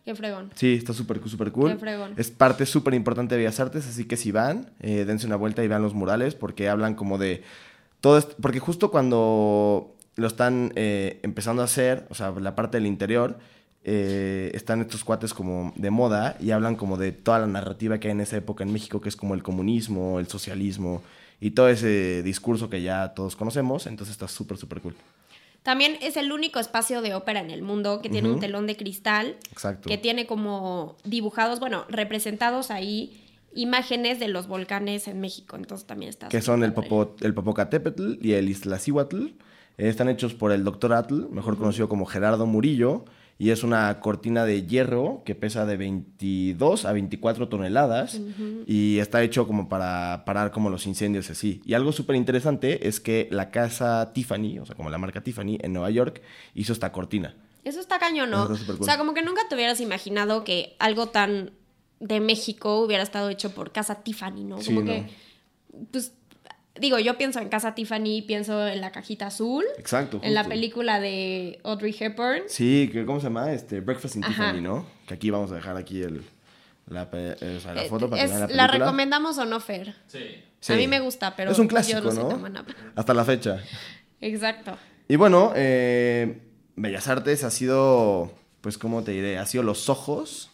Qué 0.05 0.15
fregón. 0.15 0.51
Sí, 0.55 0.75
está 0.75 0.93
súper, 0.93 1.21
súper 1.29 1.53
cool. 1.53 1.73
Qué 1.73 1.79
fregón. 1.79 2.15
Es 2.17 2.31
parte 2.31 2.67
súper 2.67 2.95
importante 2.95 3.35
de 3.35 3.41
Bellas 3.41 3.61
Artes, 3.61 3.87
así 3.87 4.07
que 4.07 4.17
si 4.17 4.33
van, 4.33 4.71
eh, 4.81 5.05
dense 5.05 5.27
una 5.27 5.37
vuelta 5.37 5.63
y 5.63 5.69
vean 5.69 5.83
los 5.83 5.95
murales, 5.95 6.35
porque 6.35 6.69
hablan 6.69 6.95
como 6.95 7.19
de 7.19 7.43
todo 8.01 8.19
esto, 8.19 8.35
porque 8.41 8.61
justo 8.61 8.91
cuando 8.91 9.95
lo 10.17 10.27
están 10.27 10.73
eh, 10.75 11.21
empezando 11.23 11.63
a 11.63 11.67
hacer, 11.67 12.07
o 12.11 12.15
sea, 12.15 12.31
la 12.31 12.55
parte 12.55 12.79
del 12.79 12.87
interior, 12.87 13.39
eh, 13.93 14.53
están 14.55 14.81
estos 14.81 15.03
cuates 15.03 15.35
como 15.35 15.73
de 15.75 15.91
moda 15.91 16.37
y 16.39 16.53
hablan 16.53 16.77
como 16.77 16.97
de 16.97 17.11
toda 17.11 17.41
la 17.41 17.49
narrativa 17.49 17.99
que 17.99 18.07
hay 18.07 18.13
en 18.13 18.21
esa 18.21 18.37
época 18.37 18.63
en 18.63 18.73
México, 18.73 19.01
que 19.01 19.09
es 19.09 19.17
como 19.17 19.35
el 19.35 19.43
comunismo, 19.43 20.21
el 20.21 20.29
socialismo 20.29 21.03
y 21.41 21.51
todo 21.51 21.69
ese 21.69 22.23
discurso 22.23 22.71
que 22.71 22.83
ya 22.83 23.15
todos 23.15 23.35
conocemos, 23.35 23.89
entonces 23.89 24.13
está 24.13 24.29
súper, 24.29 24.59
súper 24.59 24.81
cool. 24.81 24.95
También 25.65 25.97
es 26.03 26.17
el 26.17 26.31
único 26.31 26.61
espacio 26.61 27.03
de 27.03 27.15
ópera 27.15 27.41
en 27.41 27.51
el 27.51 27.63
mundo 27.63 28.01
que 28.01 28.09
tiene 28.09 28.31
un 28.31 28.39
telón 28.39 28.69
de 28.69 28.77
cristal 28.77 29.37
Exacto. 29.51 29.89
que 29.89 29.99
tiene 29.99 30.25
como 30.25 30.97
dibujados, 31.03 31.59
bueno, 31.59 31.85
representados 31.89 32.71
ahí 32.71 33.21
imágenes 33.57 34.21
de 34.21 34.29
los 34.29 34.47
volcanes 34.47 35.09
en 35.09 35.21
México. 35.21 35.57
Entonces 35.57 35.85
también 35.85 36.11
está. 36.11 36.29
que 36.29 36.41
son 36.41 36.63
el. 36.63 36.73
Popo, 36.73 37.17
el 37.23 37.35
Popocatépetl 37.35 38.25
y 38.25 38.35
el 38.35 38.49
Iztaccíhuatl. 38.49 39.27
Eh, 39.79 39.89
están 39.89 40.09
hechos 40.09 40.33
por 40.33 40.53
el 40.53 40.63
Dr. 40.63 40.93
Atl, 40.93 41.29
mejor 41.31 41.59
conocido 41.59 41.89
como 41.89 42.07
Gerardo 42.07 42.47
Murillo, 42.47 43.05
y 43.41 43.53
es 43.53 43.65
una 43.65 44.01
cortina 44.01 44.45
de 44.45 44.67
hierro 44.67 45.23
que 45.25 45.35
pesa 45.35 45.65
de 45.65 45.79
22 45.79 46.85
a 46.85 46.93
24 46.93 47.49
toneladas 47.49 48.21
y 48.67 48.99
está 48.99 49.23
hecho 49.23 49.47
como 49.47 49.67
para 49.67 50.25
parar 50.27 50.51
como 50.51 50.69
los 50.69 50.87
incendios 50.87 51.31
así. 51.31 51.63
Y 51.65 51.73
algo 51.73 51.91
súper 51.93 52.17
interesante 52.17 52.87
es 52.87 53.01
que 53.01 53.29
la 53.31 53.51
casa 53.51 54.13
Tiffany, 54.13 54.59
o 54.59 54.67
sea, 54.67 54.77
como 54.77 54.91
la 54.91 54.99
marca 54.99 55.23
Tiffany 55.23 55.57
en 55.63 55.73
Nueva 55.73 55.89
York, 55.89 56.21
hizo 56.55 56.75
esta 56.75 56.93
cortina. 56.93 57.35
Eso 57.65 57.81
está 57.81 57.99
cañón, 57.99 58.29
¿no? 58.29 58.53
Está 58.53 58.75
cool. 58.75 58.83
O 58.83 58.85
sea, 58.85 58.99
como 58.99 59.15
que 59.15 59.23
nunca 59.23 59.41
te 59.49 59.55
hubieras 59.55 59.81
imaginado 59.81 60.45
que 60.45 60.77
algo 60.79 61.07
tan 61.09 61.53
de 61.99 62.21
México 62.21 62.81
hubiera 62.83 63.03
estado 63.03 63.31
hecho 63.31 63.55
por 63.55 63.73
Casa 63.73 64.03
Tiffany, 64.03 64.45
¿no? 64.45 64.61
Sí, 64.61 64.67
Como 64.67 64.81
no. 64.83 64.87
que, 64.87 65.07
pues, 65.93 66.13
digo, 66.79 66.99
yo 66.99 67.17
pienso 67.19 67.41
en 67.41 67.49
Casa 67.49 67.75
Tiffany, 67.75 68.23
pienso 68.27 68.67
en 68.67 68.81
la 68.81 68.93
cajita 68.93 69.27
azul, 69.27 69.65
Exacto. 69.79 70.21
en 70.23 70.35
la 70.35 70.45
película 70.45 71.01
de 71.01 71.61
Audrey 71.65 71.95
Hepburn. 71.99 72.43
Sí, 72.49 72.89
que 72.93 73.05
¿cómo 73.05 73.21
se 73.21 73.25
llama? 73.25 73.53
Este, 73.53 73.81
Breakfast 73.81 74.17
in 74.17 74.25
Ajá. 74.25 74.53
Tiffany, 74.53 74.63
¿no? 74.63 74.87
Que 75.07 75.15
aquí 75.15 75.31
vamos 75.31 75.51
a 75.53 75.57
dejar 75.57 75.77
aquí 75.77 76.03
el, 76.03 76.23
la, 76.89 77.09
eh, 77.13 77.55
o 77.57 77.61
sea, 77.61 77.75
la 77.75 77.83
foto 77.85 78.09
para 78.09 78.23
es- 78.23 78.31
que 78.31 78.37
vean 78.37 78.49
la 78.51 78.55
¿La 78.55 78.67
película. 78.67 78.87
recomendamos 78.87 79.39
o 79.39 79.45
no, 79.45 79.61
Fer? 79.61 79.95
Sí. 80.07 80.19
Sí. 80.61 80.73
A 80.75 80.77
mí 80.77 80.87
me 80.87 81.01
gusta, 81.01 81.35
pero 81.37 81.51
Es 81.53 81.59
un 81.59 81.67
yo 81.67 81.71
clásico, 81.71 82.01
no 82.03 82.11
soy 82.13 82.25
¿no? 82.25 82.39
buena. 82.39 82.65
Hasta 82.95 83.15
la 83.15 83.25
fecha. 83.25 83.63
Exacto. 84.21 84.77
Y 85.09 85.17
bueno, 85.17 85.53
eh, 85.57 86.41
Bellas 86.77 87.09
Artes 87.09 87.45
ha 87.45 87.51
sido, 87.51 88.33
pues, 88.61 88.77
¿cómo 88.79 89.03
te 89.03 89.13
diré? 89.13 89.39
Ha 89.39 89.47
sido 89.47 89.65
los 89.65 89.89
ojos 89.89 90.51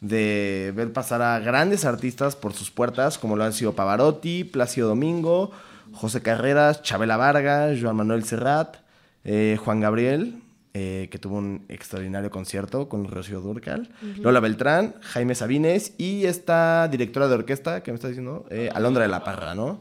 de 0.00 0.72
ver 0.74 0.92
pasar 0.92 1.22
a 1.22 1.38
grandes 1.40 1.84
artistas 1.84 2.36
por 2.36 2.52
sus 2.52 2.70
puertas, 2.70 3.18
como 3.18 3.36
lo 3.36 3.44
han 3.44 3.52
sido 3.52 3.74
Pavarotti, 3.74 4.44
Plácido 4.44 4.88
Domingo, 4.88 5.50
José 5.92 6.22
Carreras, 6.22 6.82
Chabela 6.82 7.16
Vargas, 7.16 7.78
Joan 7.80 7.96
Manuel 7.96 8.24
Serrat, 8.24 8.76
eh, 9.24 9.58
Juan 9.62 9.80
Gabriel, 9.80 10.40
eh, 10.72 11.08
que 11.10 11.18
tuvo 11.18 11.36
un 11.36 11.64
extraordinario 11.68 12.30
concierto 12.30 12.88
con 12.88 13.08
Rocío 13.08 13.40
Durcal, 13.40 13.90
Lola 14.18 14.38
Beltrán, 14.38 14.94
Jaime 15.00 15.34
Sabines 15.34 15.94
y 15.98 16.26
esta 16.26 16.86
directora 16.86 17.26
de 17.26 17.34
orquesta 17.34 17.82
que 17.82 17.90
me 17.90 17.96
está 17.96 18.06
diciendo, 18.06 18.46
eh, 18.50 18.70
Alondra 18.72 19.02
de 19.02 19.08
la 19.08 19.24
Parra, 19.24 19.56
¿no? 19.56 19.80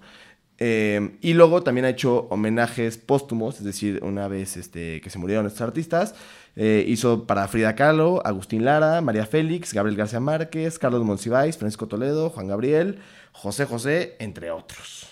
Eh, 0.58 1.18
y 1.22 1.34
luego 1.34 1.64
también 1.64 1.86
ha 1.86 1.90
hecho 1.90 2.28
homenajes 2.32 2.98
póstumos, 2.98 3.60
es 3.60 3.64
decir, 3.64 4.00
una 4.04 4.28
vez 4.28 4.58
este, 4.58 5.00
que 5.00 5.10
se 5.10 5.20
murieron 5.20 5.46
estos 5.46 5.62
artistas, 5.62 6.16
eh, 6.62 6.84
hizo 6.86 7.24
para 7.24 7.48
Frida 7.48 7.74
Kahlo, 7.74 8.22
Agustín 8.26 8.66
Lara, 8.66 9.00
María 9.00 9.26
Félix, 9.26 9.74
Gabriel 9.74 9.96
García 9.98 10.20
Márquez, 10.20 10.78
Carlos 10.78 11.06
Monsiváis, 11.06 11.58
Francisco 11.58 11.88
Toledo, 11.88 12.30
Juan 12.32 12.48
Gabriel, 12.50 13.00
José 13.32 13.66
José, 13.66 14.18
entre 14.20 14.52
otros. 14.52 15.08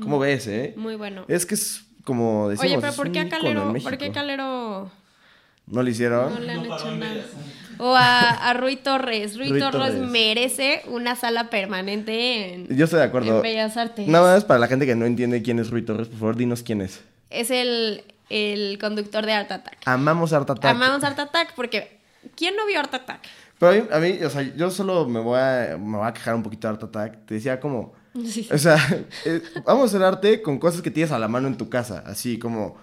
¿Cómo 0.00 0.18
ves, 0.18 0.46
eh? 0.46 0.72
Muy 0.76 0.96
bueno. 0.96 1.26
Es 1.28 1.44
que 1.44 1.54
es 1.54 1.84
como 2.04 2.48
decimos, 2.48 2.72
Oye, 2.72 2.80
pero 2.80 2.92
¿por 2.94 3.12
qué 3.12 3.20
a 3.20 3.28
Calero, 3.28 3.74
¿por 3.82 3.98
qué 3.98 4.10
Calero 4.10 4.90
¿No 5.66 5.82
le 5.82 5.90
hicieron? 5.90 6.32
no 6.34 6.40
le 6.40 6.52
han 6.52 6.66
No 6.66 6.76
hecho 6.76 6.90
nada? 6.96 7.22
O 7.78 7.94
a, 7.94 8.50
a 8.50 8.54
Rui 8.54 8.76
Torres. 8.76 9.36
Rui, 9.36 9.50
Rui 9.50 9.60
Torres, 9.60 9.92
Torres. 9.92 10.10
merece 10.10 10.82
una 10.88 11.16
sala 11.16 11.50
permanente 11.50 12.54
en, 12.54 12.68
Yo 12.76 12.84
estoy 12.84 12.98
de 13.00 13.04
acuerdo. 13.06 13.36
en 13.36 13.42
Bellas 13.42 13.76
Artes. 13.76 14.08
Nada 14.08 14.34
más 14.34 14.44
para 14.44 14.58
la 14.60 14.68
gente 14.68 14.86
que 14.86 14.94
no 14.96 15.04
entiende 15.06 15.42
quién 15.42 15.58
es 15.58 15.70
Rui 15.70 15.82
Torres, 15.82 16.08
por 16.08 16.18
favor, 16.18 16.36
dinos 16.36 16.62
quién 16.62 16.80
es. 16.80 17.02
Es 17.30 17.50
el, 17.50 18.02
el 18.32 18.78
conductor 18.78 19.24
de 19.26 19.32
Art 19.32 19.52
Attack. 19.52 19.78
Amamos 19.84 20.32
Art 20.32 20.48
Attack. 20.48 20.70
Amamos 20.70 21.04
Art 21.04 21.18
Attack 21.18 21.54
porque 21.54 22.00
¿quién 22.34 22.56
no 22.56 22.66
vio 22.66 22.80
Art 22.80 22.94
Attack? 22.94 23.20
Pero 23.58 23.72
a 23.72 23.74
mí, 23.74 23.88
a 23.92 23.98
mí, 23.98 24.24
o 24.24 24.30
sea, 24.30 24.42
yo 24.42 24.70
solo 24.70 25.06
me 25.06 25.20
voy 25.20 25.38
a, 25.38 25.76
me 25.78 25.98
voy 25.98 26.06
a 26.06 26.12
quejar 26.12 26.34
un 26.34 26.42
poquito 26.42 26.66
de 26.66 26.74
Art 26.74 26.82
Attack. 26.82 27.26
Te 27.26 27.34
decía 27.34 27.60
como, 27.60 27.92
Sí. 28.26 28.48
o 28.50 28.58
sea, 28.58 28.76
eh, 29.24 29.42
vamos 29.64 29.82
a 29.84 29.86
hacer 29.86 30.02
arte 30.02 30.42
con 30.42 30.58
cosas 30.58 30.82
que 30.82 30.90
tienes 30.90 31.12
a 31.12 31.18
la 31.18 31.28
mano 31.28 31.48
en 31.48 31.56
tu 31.56 31.68
casa. 31.68 32.02
Así 32.06 32.38
como, 32.38 32.76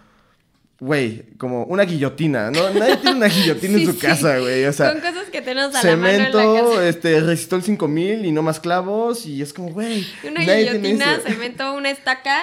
güey, 0.79 1.23
como 1.37 1.63
una 1.65 1.83
guillotina. 1.83 2.51
¿no? 2.51 2.69
Nadie 2.71 2.97
tiene 2.97 3.17
una 3.17 3.27
guillotina 3.27 3.73
Sí, 3.77 3.83
en 3.83 3.85
su 3.87 3.93
sí. 3.93 3.99
casa, 3.99 4.39
güey. 4.39 4.65
O 4.65 4.73
sea, 4.73 4.91
Con 4.93 5.01
cosas 5.01 5.29
que 5.29 5.41
tenemos 5.41 5.75
a 5.75 5.83
la 5.83 5.95
mano 5.97 6.07
en 6.09 6.19
la 6.19 6.25
cemento, 6.31 6.69
casa. 6.71 6.87
este, 6.89 7.19
resistol 7.21 7.63
5000 7.63 8.25
y 8.25 8.31
no 8.31 8.41
más 8.41 8.59
clavos. 8.59 9.25
Y 9.25 9.41
es 9.41 9.53
como, 9.53 9.71
güey, 9.71 10.05
Una 10.23 10.43
nadie 10.45 10.63
tiene 10.71 10.79
guillotina, 10.79 11.13
eso. 11.15 11.27
cemento, 11.27 11.73
una 11.73 11.89
estaca. 11.89 12.39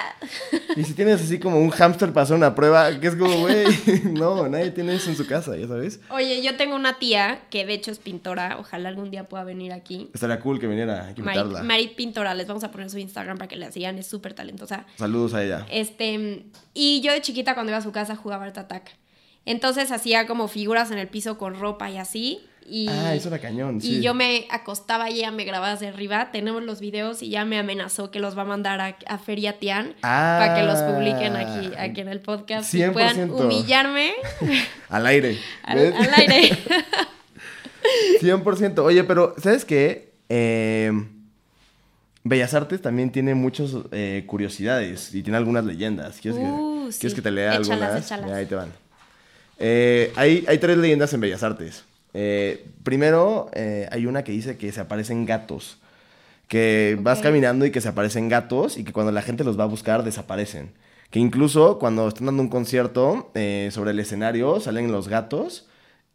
Y 0.75 0.83
si 0.83 0.93
tienes 0.93 1.21
así 1.21 1.39
como 1.39 1.59
un 1.59 1.69
hámster 1.71 2.13
para 2.13 2.23
hacer 2.23 2.35
una 2.35 2.55
prueba, 2.55 2.99
que 2.99 3.07
es 3.07 3.15
como, 3.15 3.39
güey, 3.41 3.65
no, 4.11 4.47
nadie 4.47 4.71
tiene 4.71 4.95
eso 4.95 5.09
en 5.09 5.17
su 5.17 5.25
casa, 5.27 5.55
ya 5.57 5.67
sabes. 5.67 5.99
Oye, 6.09 6.41
yo 6.41 6.55
tengo 6.57 6.75
una 6.75 6.99
tía 6.99 7.41
que 7.49 7.65
de 7.65 7.73
hecho 7.73 7.91
es 7.91 7.99
pintora. 7.99 8.57
Ojalá 8.59 8.89
algún 8.89 9.11
día 9.11 9.27
pueda 9.27 9.43
venir 9.43 9.73
aquí. 9.73 10.09
Estaría 10.13 10.39
cool 10.39 10.59
que 10.59 10.67
viniera, 10.67 11.07
hay 11.07 11.13
que 11.15 11.21
Marit, 11.21 11.41
invitarla. 11.41 11.67
Marit 11.67 11.95
Pintora, 11.95 12.33
les 12.33 12.47
vamos 12.47 12.63
a 12.63 12.71
poner 12.71 12.89
su 12.89 12.97
Instagram 12.97 13.37
para 13.37 13.47
que 13.47 13.55
la 13.55 13.71
sigan, 13.71 13.97
es 13.97 14.07
súper 14.07 14.33
talentosa. 14.33 14.85
Saludos 14.97 15.33
a 15.33 15.43
ella. 15.43 15.65
Este, 15.71 16.45
y 16.73 17.01
yo 17.01 17.11
de 17.13 17.21
chiquita 17.21 17.53
cuando 17.53 17.71
iba 17.71 17.77
a 17.79 17.81
su 17.81 17.91
casa 17.91 18.15
jugaba 18.27 18.43
Art 18.45 18.57
Attack. 18.57 18.91
Entonces 19.45 19.91
hacía 19.93 20.27
como 20.27 20.49
figuras 20.49 20.91
en 20.91 20.97
el 20.97 21.07
piso 21.07 21.37
con 21.37 21.57
ropa 21.57 21.89
y 21.89 21.97
así. 21.97 22.41
Y, 22.69 22.89
Ah, 22.89 23.15
eso 23.15 23.29
era 23.29 23.39
cañón, 23.39 23.79
sí. 23.79 23.99
Y 23.99 24.01
yo 24.01 24.13
me 24.13 24.45
acostaba 24.51 25.09
y 25.09 25.19
ella 25.19 25.31
me 25.31 25.45
grababa 25.45 25.71
desde 25.71 25.87
arriba. 25.87 26.31
Tenemos 26.33 26.61
los 26.63 26.81
videos 26.81 27.23
y 27.23 27.29
ya 27.29 27.45
me 27.45 27.57
amenazó 27.57 28.11
que 28.11 28.19
los 28.19 28.37
va 28.37 28.41
a 28.41 28.45
mandar 28.45 28.81
a, 28.81 28.97
a 29.07 29.17
Feria 29.17 29.57
Tian 29.57 29.95
Ah. 30.03 30.35
para 30.41 30.55
que 30.55 30.63
los 30.63 30.79
publiquen 30.79 31.37
aquí, 31.37 31.71
aquí 31.77 32.01
en 32.01 32.09
el 32.09 32.19
podcast 32.19 32.73
y 32.73 32.79
100%. 32.79 32.91
puedan 32.91 33.31
humillarme 33.31 34.11
Al 34.89 35.07
aire. 35.07 35.37
al, 35.63 35.93
al 35.93 36.13
aire. 36.17 36.57
100%. 38.21 38.79
Oye, 38.79 39.03
pero, 39.05 39.33
¿sabes 39.41 39.63
qué? 39.63 40.11
Eh, 40.27 40.91
Bellas 42.23 42.53
Artes 42.53 42.81
también 42.81 43.11
tiene 43.13 43.33
muchas 43.33 43.71
eh, 43.93 44.23
curiosidades 44.27 45.13
y 45.15 45.23
tiene 45.23 45.37
algunas 45.37 45.63
leyendas. 45.63 46.19
¿Quieres, 46.19 46.37
Uh, 46.41 46.43
que, 46.43 46.76
sí. 46.91 46.99
¿quieres 46.99 47.15
que 47.15 47.21
te 47.21 47.31
lea 47.31 47.55
Échalas, 47.55 47.69
algunas? 47.69 48.05
échalas. 48.05 48.31
Ahí 48.31 48.45
te 48.45 48.55
van. 48.55 48.71
Eh, 49.59 50.11
hay, 50.15 50.45
hay 50.47 50.57
tres 50.57 50.77
leyendas 50.77 51.13
en 51.13 51.21
Bellas 51.21 51.43
Artes. 51.43 51.83
Eh, 52.13 52.65
primero, 52.83 53.49
eh, 53.53 53.87
hay 53.91 54.05
una 54.05 54.23
que 54.23 54.31
dice 54.31 54.57
que 54.57 54.71
se 54.71 54.79
aparecen 54.79 55.25
gatos. 55.25 55.79
Que 56.47 56.97
vas 57.01 57.19
caminando 57.19 57.65
y 57.65 57.71
que 57.71 57.81
se 57.81 57.89
aparecen 57.89 58.29
gatos 58.29 58.77
y 58.77 58.85
que 58.85 58.93
cuando 58.93 59.11
la 59.11 59.21
gente 59.21 59.43
los 59.43 59.59
va 59.59 59.63
a 59.63 59.67
buscar 59.67 60.03
desaparecen. 60.03 60.71
Que 61.09 61.19
incluso 61.19 61.77
cuando 61.77 62.07
están 62.07 62.27
dando 62.27 62.41
un 62.41 62.49
concierto 62.49 63.31
sobre 63.71 63.91
el 63.91 63.99
escenario 63.99 64.61
salen 64.61 64.91
los 64.91 65.09
gatos 65.09 65.67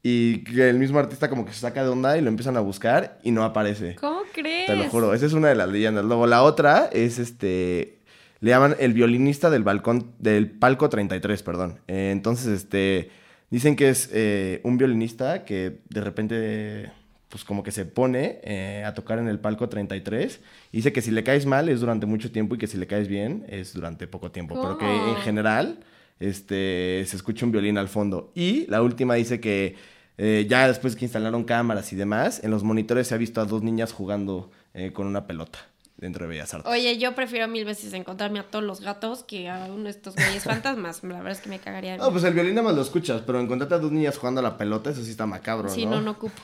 y 0.03 0.39
que 0.45 0.71
el 0.71 0.79
mismo 0.79 0.99
artista 0.99 1.29
como 1.29 1.45
que 1.45 1.53
se 1.53 1.61
saca 1.61 1.83
de 1.85 1.91
onda 1.91 2.17
y 2.17 2.23
lo 2.23 2.29
empiezan 2.29 2.57
a 2.57 2.61
buscar 2.61 3.19
y 3.23 3.31
no 3.31 3.45
aparece. 3.45 3.95
¿Cómo 3.97 4.23
crees? 4.33 4.67
Te 4.67 4.77
lo 4.77 4.89
juro, 4.89 5.13
esa 5.15 5.27
es 5.27 5.35
una 5.35 5.49
de 5.49 5.55
las 5.55 5.69
leyendas. 5.69 6.05
Luego 6.05 6.27
la 6.27 6.43
otra 6.43 6.89
es 6.93 7.19
este 7.19 7.99
le 8.43 8.51
llaman 8.51 8.75
el 8.81 8.93
violinista 8.93 9.51
del 9.51 9.63
balcón 9.63 10.15
del 10.19 10.51
palco 10.51 10.89
33, 10.89 11.43
perdón. 11.45 11.79
Eh, 11.87 12.11
entonces 12.11 12.49
este 12.49 13.11
dicen 13.51 13.77
que 13.77 13.89
es 13.89 14.11
eh, 14.13 14.61
un 14.65 14.79
violinista 14.79 15.45
que 15.45 15.79
de 15.89 16.01
repente 16.01 16.93
pues 17.29 17.45
como 17.45 17.63
que 17.63 17.71
se 17.71 17.87
pone 17.87 18.41
eh, 18.43 18.83
a 18.85 18.95
tocar 18.95 19.21
en 19.21 19.29
el 19.29 19.39
palco 19.39 19.69
33 19.69 20.41
y 20.73 20.77
dice 20.77 20.93
que 20.93 21.01
si 21.01 21.13
le 21.13 21.23
caes 21.23 21.47
mal 21.47 21.69
es 21.69 21.81
durante 21.81 22.05
mucho 22.05 22.33
tiempo 22.33 22.57
y 22.57 22.59
que 22.59 22.67
si 22.67 22.77
le 22.79 22.89
caes 22.89 23.07
bien 23.07 23.47
es 23.49 23.75
durante 23.75 24.09
poco 24.09 24.33
tiempo, 24.33 24.61
pero 24.61 24.77
que 24.77 24.87
en 24.87 25.17
general 25.19 25.79
este 26.19 27.05
se 27.07 27.17
escucha 27.17 27.47
un 27.47 27.53
violín 27.53 27.79
al 27.79 27.89
fondo. 27.89 28.33
Y 28.35 28.67
la 28.67 28.83
última 28.83 29.15
dice 29.15 29.41
que 29.41 29.77
ya 30.19 30.67
después 30.67 30.97
que 30.97 31.05
instalaron 31.05 31.45
cámaras 31.45 31.93
y 31.93 31.97
demás, 31.97 32.43
en 32.43 32.51
los 32.51 32.65
monitores 32.65 33.07
se 33.07 33.15
ha 33.15 33.19
visto 33.19 33.41
a 33.41 33.45
dos 33.45 33.63
niñas 33.63 33.93
jugando 33.93 34.51
con 34.93 35.07
una 35.07 35.27
pelota 35.27 35.72
dentro 36.03 36.25
de 36.25 36.31
Bellas 36.31 36.53
Artes. 36.53 36.71
Oye, 36.71 36.99
yo 36.99 37.15
prefiero 37.15 37.47
mil 37.49 37.65
veces 37.65 37.93
encontrarme 37.95 38.41
a 38.41 38.43
todos 38.43 38.65
los 38.65 38.81
gatos 38.81 39.23
que 39.23 39.49
a 39.49 39.67
uno 39.67 39.85
de 39.85 39.91
estos 39.91 40.15
güeyes 40.17 40.43
fantasmas. 40.43 41.03
La 41.05 41.17
verdad 41.19 41.33
es 41.33 41.41
que 41.41 41.49
me 41.49 41.61
cagaría. 41.61 41.97
No, 41.97 42.11
pues 42.11 42.25
el 42.25 42.35
violín 42.35 42.57
nada 42.57 42.67
más 42.67 42.77
lo 42.77 42.83
escuchas, 42.83 43.23
pero 43.25 43.41
encontrarte 43.41 43.77
a 43.77 43.79
dos 43.79 43.93
niñas 43.93 44.19
jugando 44.19 44.41
a 44.41 44.43
la 44.43 44.59
pelota, 44.59 44.91
eso 44.91 45.03
sí 45.05 45.13
está 45.13 45.27
macabro, 45.27 45.69
Sí, 45.71 45.87
¿no? 45.87 45.93
no, 45.93 46.01
no 46.03 46.11
ocupo. 46.11 46.43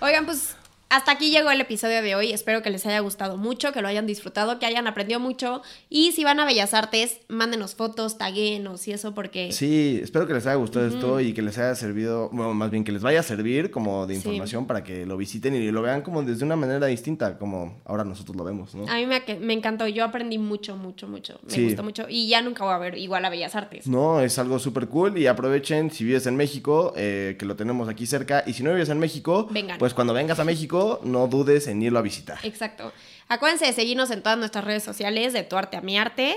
Oigan, 0.00 0.24
pues 0.24 0.56
hasta 0.88 1.12
aquí 1.12 1.30
llegó 1.30 1.50
el 1.50 1.60
episodio 1.60 2.02
de 2.02 2.14
hoy. 2.14 2.32
Espero 2.32 2.62
que 2.62 2.70
les 2.70 2.86
haya 2.86 3.00
gustado 3.00 3.36
mucho, 3.36 3.72
que 3.72 3.82
lo 3.82 3.88
hayan 3.88 4.06
disfrutado, 4.06 4.58
que 4.58 4.66
hayan 4.66 4.86
aprendido 4.86 5.18
mucho. 5.18 5.62
Y 5.90 6.12
si 6.12 6.22
van 6.24 6.38
a 6.40 6.44
Bellas 6.44 6.72
Artes, 6.74 7.20
mándenos 7.28 7.74
fotos, 7.74 8.16
taguenos 8.18 8.86
y 8.86 8.92
eso, 8.92 9.14
porque 9.14 9.50
Sí, 9.52 9.98
espero 10.02 10.26
que 10.26 10.34
les 10.34 10.46
haya 10.46 10.54
gustado 10.56 10.86
esto 10.86 11.20
y 11.20 11.32
que 11.32 11.42
les 11.42 11.58
haya 11.58 11.74
servido, 11.74 12.28
bueno, 12.32 12.54
más 12.54 12.70
bien 12.70 12.84
que 12.84 12.92
les 12.92 13.02
vaya 13.02 13.20
a 13.20 13.22
servir 13.22 13.70
como 13.70 14.06
de 14.06 14.14
Sí. 14.14 14.18
información 14.28 14.66
para 14.66 14.84
que 14.84 15.04
lo 15.06 15.16
visiten 15.16 15.54
y 15.54 15.70
lo 15.72 15.82
vean 15.82 16.02
como 16.02 16.22
desde 16.22 16.44
una 16.44 16.56
manera 16.56 16.86
distinta, 16.86 17.38
como 17.38 17.80
ahora 17.84 18.04
nosotros 18.04 18.36
lo 18.36 18.44
vemos, 18.44 18.74
¿no? 18.74 18.86
a 18.88 18.96
mí 18.96 19.06
me, 19.06 19.22
me 19.40 19.52
encantó. 19.52 19.86
Yo 19.88 20.04
aprendí 20.04 20.38
mucho, 20.38 20.76
mucho, 20.76 21.08
mucho. 21.08 21.40
Me 21.44 21.50
Sí. 21.50 21.64
gustó 21.64 21.82
mucho. 21.82 22.06
Y 22.08 22.28
ya 22.28 22.40
nunca 22.42 22.64
voy 22.64 22.72
a 22.74 22.78
ver 22.78 22.98
igual 22.98 23.24
a 23.24 23.30
Bellas 23.30 23.54
Artes. 23.56 23.86
No, 23.86 24.20
es 24.20 24.38
algo 24.38 24.58
súper 24.58 24.88
cool 24.88 25.18
y 25.18 25.26
aprovechen 25.26 25.90
si 25.90 26.04
vives 26.04 26.26
en 26.26 26.36
México, 26.36 26.92
eh, 26.96 27.36
que 27.38 27.46
lo 27.46 27.56
tenemos 27.56 27.88
aquí 27.88 28.06
cerca. 28.06 28.44
Y 28.46 28.52
si 28.52 28.62
no 28.62 28.70
vives 28.72 28.88
en 28.90 28.98
México, 28.98 29.48
Vengan. 29.50 29.78
pues 29.78 29.92
cuando 29.94 30.12
vengas 30.14 30.38
a 30.38 30.44
México, 30.44 30.73
no 31.04 31.26
dudes 31.28 31.66
en 31.66 31.82
irlo 31.82 31.98
a 31.98 32.02
visitar. 32.02 32.38
Exacto. 32.42 32.92
Acuérdense 33.28 33.66
de 33.66 33.72
seguirnos 33.72 34.10
en 34.10 34.22
todas 34.22 34.38
nuestras 34.38 34.64
redes 34.64 34.82
sociales, 34.82 35.32
de 35.32 35.42
tu 35.44 35.56
arte 35.56 35.76
a 35.76 35.80
mi 35.80 35.96
arte, 35.98 36.34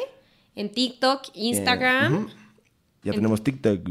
en 0.55 0.71
TikTok, 0.71 1.23
Instagram. 1.33 2.13
Eh, 2.13 2.17
ujú. 2.17 2.29
Ya 3.03 3.13
tenemos 3.13 3.41
TikTok. 3.41 3.87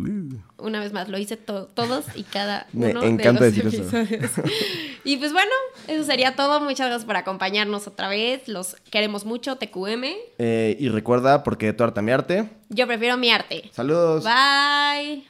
Una 0.58 0.80
vez 0.80 0.92
más, 0.92 1.08
lo 1.08 1.16
hice 1.16 1.36
to- 1.38 1.66
todos 1.68 2.04
y 2.14 2.22
cada 2.24 2.66
Me 2.72 2.90
uno 2.90 3.02
encanta 3.04 3.44
de 3.44 3.50
los 3.62 3.70
decir 3.72 3.80
eso. 3.86 3.96
episodios. 3.96 4.30
y 5.04 5.16
pues 5.16 5.32
bueno, 5.32 5.52
eso 5.88 6.04
sería 6.04 6.36
todo. 6.36 6.60
Muchas 6.60 6.88
gracias 6.88 7.06
por 7.06 7.16
acompañarnos 7.16 7.86
otra 7.86 8.08
vez. 8.08 8.46
Los 8.48 8.76
queremos 8.90 9.24
mucho, 9.24 9.56
TQM. 9.56 10.04
Eh, 10.38 10.76
y 10.78 10.88
recuerda, 10.90 11.44
porque 11.44 11.72
tu 11.72 11.84
arte 11.84 12.00
a 12.00 12.02
mi 12.02 12.12
arte. 12.12 12.48
Yo 12.68 12.86
prefiero 12.86 13.16
mi 13.16 13.30
arte. 13.30 13.70
Saludos. 13.72 14.24
Bye. 14.24 15.24